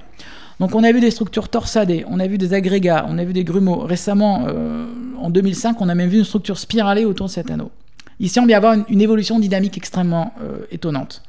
Donc 0.60 0.76
on 0.76 0.84
a 0.84 0.92
vu 0.92 1.00
des 1.00 1.12
structures 1.12 1.50
torsadées, 1.50 2.06
on 2.08 2.20
a 2.20 2.28
vu 2.28 2.38
des 2.38 2.54
agrégats, 2.54 3.06
on 3.10 3.18
a 3.18 3.24
vu 3.24 3.34
des 3.34 3.44
grumeaux. 3.44 3.80
Récemment, 3.80 4.46
euh, 4.48 4.86
en 5.20 5.30
2005, 5.30 5.82
on 5.82 5.90
a 5.90 5.96
même 5.96 6.10
vu 6.10 6.20
une 6.20 6.26
structure 6.26 6.60
spiralée 6.60 7.06
autour 7.06 7.28
de 7.28 7.32
cet 7.32 7.50
anneau. 7.50 7.72
Il 8.20 8.30
semble 8.30 8.52
y 8.52 8.54
avoir 8.54 8.76
une, 8.88 9.02
évolution 9.02 9.40
dynamique 9.40 9.78
extrêmement 9.78 10.34
euh, 10.42 10.66
étonnante. 10.70 11.24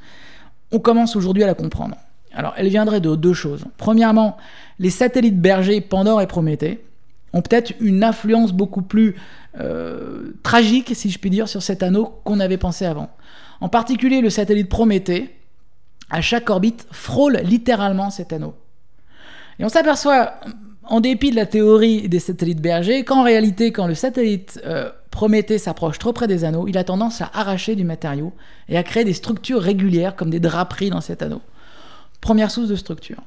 On 0.71 0.79
commence 0.79 1.15
aujourd'hui 1.15 1.43
à 1.43 1.47
la 1.47 1.53
comprendre. 1.53 1.95
Alors, 2.33 2.53
elle 2.57 2.67
viendrait 2.67 2.99
de 2.99 3.15
deux 3.15 3.33
choses. 3.33 3.65
Premièrement, 3.77 4.37
les 4.77 4.89
satellites 4.89 5.39
bergers 5.39 5.81
Pandore 5.81 6.21
et 6.21 6.27
Prométhée 6.27 6.83
ont 7.33 7.41
peut-être 7.41 7.73
une 7.79 8.03
influence 8.03 8.51
beaucoup 8.51 8.81
plus 8.81 9.15
euh, 9.59 10.33
tragique, 10.43 10.91
si 10.93 11.09
je 11.09 11.17
puis 11.17 11.29
dire, 11.29 11.47
sur 11.47 11.63
cet 11.63 11.81
anneau 11.81 12.19
qu'on 12.23 12.39
avait 12.39 12.57
pensé 12.57 12.85
avant. 12.85 13.09
En 13.61 13.69
particulier, 13.69 14.21
le 14.21 14.29
satellite 14.29 14.69
Prométhée, 14.69 15.33
à 16.09 16.21
chaque 16.21 16.49
orbite, 16.49 16.87
frôle 16.91 17.37
littéralement 17.43 18.09
cet 18.09 18.33
anneau. 18.33 18.53
Et 19.59 19.65
on 19.65 19.69
s'aperçoit, 19.69 20.33
en 20.83 21.01
dépit 21.01 21.31
de 21.31 21.35
la 21.35 21.45
théorie 21.45 22.07
des 22.09 22.19
satellites 22.19 22.61
bergers, 22.61 23.03
qu'en 23.03 23.23
réalité, 23.23 23.71
quand 23.71 23.87
le 23.87 23.95
satellite 23.95 24.61
euh, 24.65 24.89
Prométhée 25.15 25.59
s'approche 25.59 25.97
trop 25.97 26.11
près 26.11 26.27
des 26.27 26.43
anneaux, 26.43 26.67
il 26.67 26.77
a 26.77 26.83
tendance 26.83 27.21
à 27.21 27.31
arracher 27.33 27.77
du 27.77 27.85
matériau 27.85 28.33
et 28.67 28.77
à 28.77 28.83
créer 28.83 29.05
des 29.05 29.13
structures 29.13 29.61
régulières 29.61 30.17
comme 30.17 30.29
des 30.29 30.41
draperies 30.41 30.89
dans 30.89 30.99
cet 30.99 31.21
anneau. 31.21 31.41
Première 32.19 32.51
source 32.51 32.67
de 32.67 32.75
structure. 32.75 33.23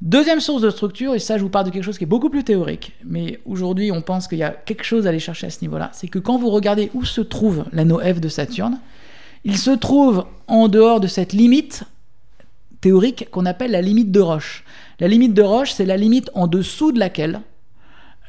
Deuxième 0.00 0.40
source 0.40 0.62
de 0.62 0.70
structure, 0.70 1.14
et 1.14 1.20
ça 1.20 1.38
je 1.38 1.44
vous 1.44 1.48
parle 1.48 1.66
de 1.66 1.70
quelque 1.70 1.84
chose 1.84 1.96
qui 1.96 2.02
est 2.02 2.08
beaucoup 2.08 2.28
plus 2.28 2.42
théorique, 2.42 2.96
mais 3.04 3.38
aujourd'hui 3.46 3.92
on 3.92 4.02
pense 4.02 4.26
qu'il 4.26 4.38
y 4.38 4.42
a 4.42 4.50
quelque 4.50 4.82
chose 4.82 5.06
à 5.06 5.10
aller 5.10 5.20
chercher 5.20 5.46
à 5.46 5.50
ce 5.50 5.60
niveau-là, 5.60 5.90
c'est 5.92 6.08
que 6.08 6.18
quand 6.18 6.38
vous 6.38 6.50
regardez 6.50 6.90
où 6.94 7.04
se 7.04 7.20
trouve 7.20 7.66
l'anneau 7.70 8.00
F 8.00 8.20
de 8.20 8.28
Saturne, 8.28 8.80
il 9.44 9.56
se 9.56 9.70
trouve 9.70 10.26
en 10.46 10.68
dehors 10.68 11.00
de 11.00 11.06
cette 11.06 11.32
limite 11.32 11.84
théorique 12.80 13.28
qu'on 13.30 13.46
appelle 13.46 13.70
la 13.70 13.82
limite 13.82 14.10
de 14.10 14.20
Roche. 14.20 14.64
La 14.98 15.08
limite 15.08 15.34
de 15.34 15.42
Roche, 15.42 15.72
c'est 15.72 15.86
la 15.86 15.96
limite 15.96 16.30
en 16.34 16.46
dessous 16.46 16.92
de 16.92 16.98
laquelle 16.98 17.40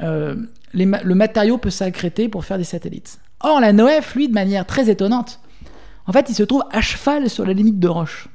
euh, 0.02 0.36
le 0.74 1.14
matériau 1.16 1.58
peut 1.58 1.70
s'accréter 1.70 2.30
pour 2.30 2.46
faire 2.46 2.58
des 2.58 2.64
satellites. 2.64 3.20
Or, 3.42 3.60
la 3.60 3.74
NOEF, 3.74 4.16
lui, 4.16 4.28
de 4.28 4.34
manière 4.34 4.66
très 4.66 4.90
étonnante, 4.90 5.40
en 6.08 6.12
fait, 6.12 6.30
il 6.30 6.36
se 6.36 6.44
trouve 6.44 6.64
à 6.72 6.82
cheval 6.82 7.30
sur 7.30 7.46
la 7.46 7.54
limite 7.54 7.80
de 7.80 7.88
Roche. 7.88 8.28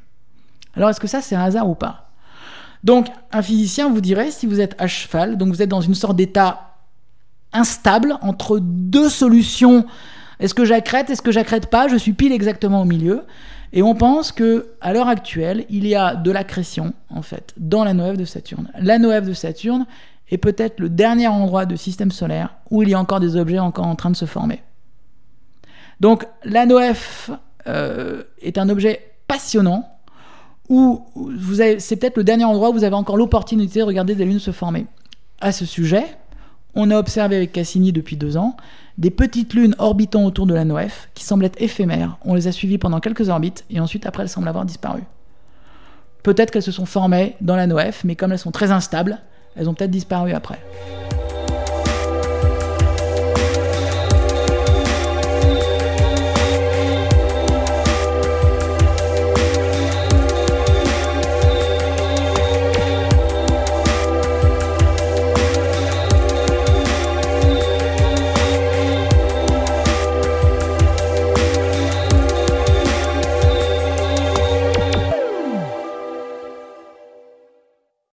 Alors, 0.75 0.91
est-ce 0.91 1.01
que 1.01 1.07
ça, 1.07 1.21
c'est 1.21 1.35
un 1.35 1.43
hasard 1.43 1.69
ou 1.69 1.75
pas? 1.75 2.11
Donc, 2.85 3.09
un 3.33 3.43
physicien 3.43 3.89
vous 3.89 4.01
dirait, 4.01 4.31
si 4.31 4.47
vous 4.47 4.61
êtes 4.61 4.75
à 4.79 4.87
cheval, 4.87 5.37
donc 5.37 5.49
vous 5.49 5.63
êtes 5.63 5.69
dans 5.69 5.81
une 5.81 5.95
sorte 5.95 6.17
d'état 6.17 6.77
instable 7.53 8.19
entre 8.21 8.59
deux 8.61 9.09
solutions. 9.09 9.87
Est-ce 10.41 10.55
que 10.55 10.65
j'accrète 10.65 11.11
Est-ce 11.11 11.23
que 11.23 11.33
j'accrète 11.33 11.69
pas? 11.69 11.89
Je 11.89 11.97
suis 11.97 12.13
pile 12.13 12.33
exactement 12.33 12.83
au 12.83 12.85
milieu. 12.85 13.25
Et 13.73 13.83
on 13.83 13.95
pense 13.95 14.33
que 14.33 14.69
à 14.81 14.93
l'heure 14.93 15.09
actuelle, 15.09 15.67
il 15.71 15.87
y 15.87 15.95
a 15.95 16.15
de 16.15 16.31
l'accrétion 16.31 16.95
en 17.11 17.23
fait 17.23 17.53
dans 17.57 17.85
la 17.85 17.95
NOEF 17.95 18.17
de 18.17 18.25
Saturne. 18.25 18.71
La 18.79 18.99
NOEF 18.99 19.25
de 19.25 19.33
Saturne 19.33 19.87
est 20.31 20.39
peut-être 20.39 20.81
le 20.81 20.89
dernier 20.89 21.29
endroit 21.29 21.67
du 21.67 21.77
système 21.77 22.11
solaire 22.11 22.55
où 22.71 22.83
il 22.83 22.89
y 22.91 22.95
a 22.95 22.99
encore 22.99 23.21
des 23.21 23.37
objets 23.37 23.59
encore 23.59 23.87
en 23.87 23.97
train 23.97 24.11
de 24.11 24.17
se 24.17 24.25
former. 24.25 24.63
Donc 26.01 26.27
l'ANOF 26.45 27.31
euh, 27.67 28.23
est 28.43 28.59
un 28.59 28.69
objet 28.69 29.13
passionnant 29.29 29.89
où 30.69 31.07
c'est 31.79 31.97
peut-être 31.97 32.17
le 32.17 32.25
dernier 32.25 32.45
endroit 32.45 32.71
où 32.71 32.73
vous 32.73 32.85
avez 32.85 32.95
encore 32.95 33.17
l'opportunité 33.17 33.81
de 33.81 33.85
regarder 33.85 34.15
des 34.15 34.25
lunes 34.25 34.41
se 34.41 34.51
former. 34.51 34.87
À 35.41 35.53
ce 35.53 35.65
sujet, 35.65 36.05
on 36.77 36.91
a 36.91 36.99
observé 36.99 37.37
avec 37.37 37.53
Cassini 37.53 37.91
depuis 37.91 38.17
deux 38.17 38.37
ans 38.37 38.57
des 38.99 39.11
petites 39.11 39.55
lunes 39.55 39.75
orbitant 39.79 40.25
autour 40.25 40.47
de 40.47 40.55
la 40.55 40.65
NOF 40.65 41.09
qui 41.15 41.25
semblent 41.25 41.45
être 41.45 41.61
éphémères. 41.61 42.19
On 42.25 42.35
les 42.35 42.47
a 42.47 42.53
suivies 42.53 42.79
pendant 42.79 43.01
quelques 43.01 43.29
orbites 43.29 43.65
et 43.71 43.81
ensuite 43.81 44.07
après 44.07 44.23
elles 44.23 44.29
semblent 44.29 44.49
avoir 44.49 44.65
disparu. 44.65 45.03
Peut-être 46.23 46.51
qu'elles 46.51 46.63
se 46.63 46.73
sont 46.73 46.87
formées 46.87 47.37
dans 47.41 47.57
la 47.57 47.67
NOF, 47.67 48.05
mais 48.05 48.15
comme 48.15 48.33
elles 48.33 48.39
sont 48.39 48.53
très 48.53 48.71
instables, 48.71 49.19
elles 49.57 49.69
ont 49.69 49.75
peut-être 49.75 49.91
disparu 49.91 50.33
après. 50.33 50.59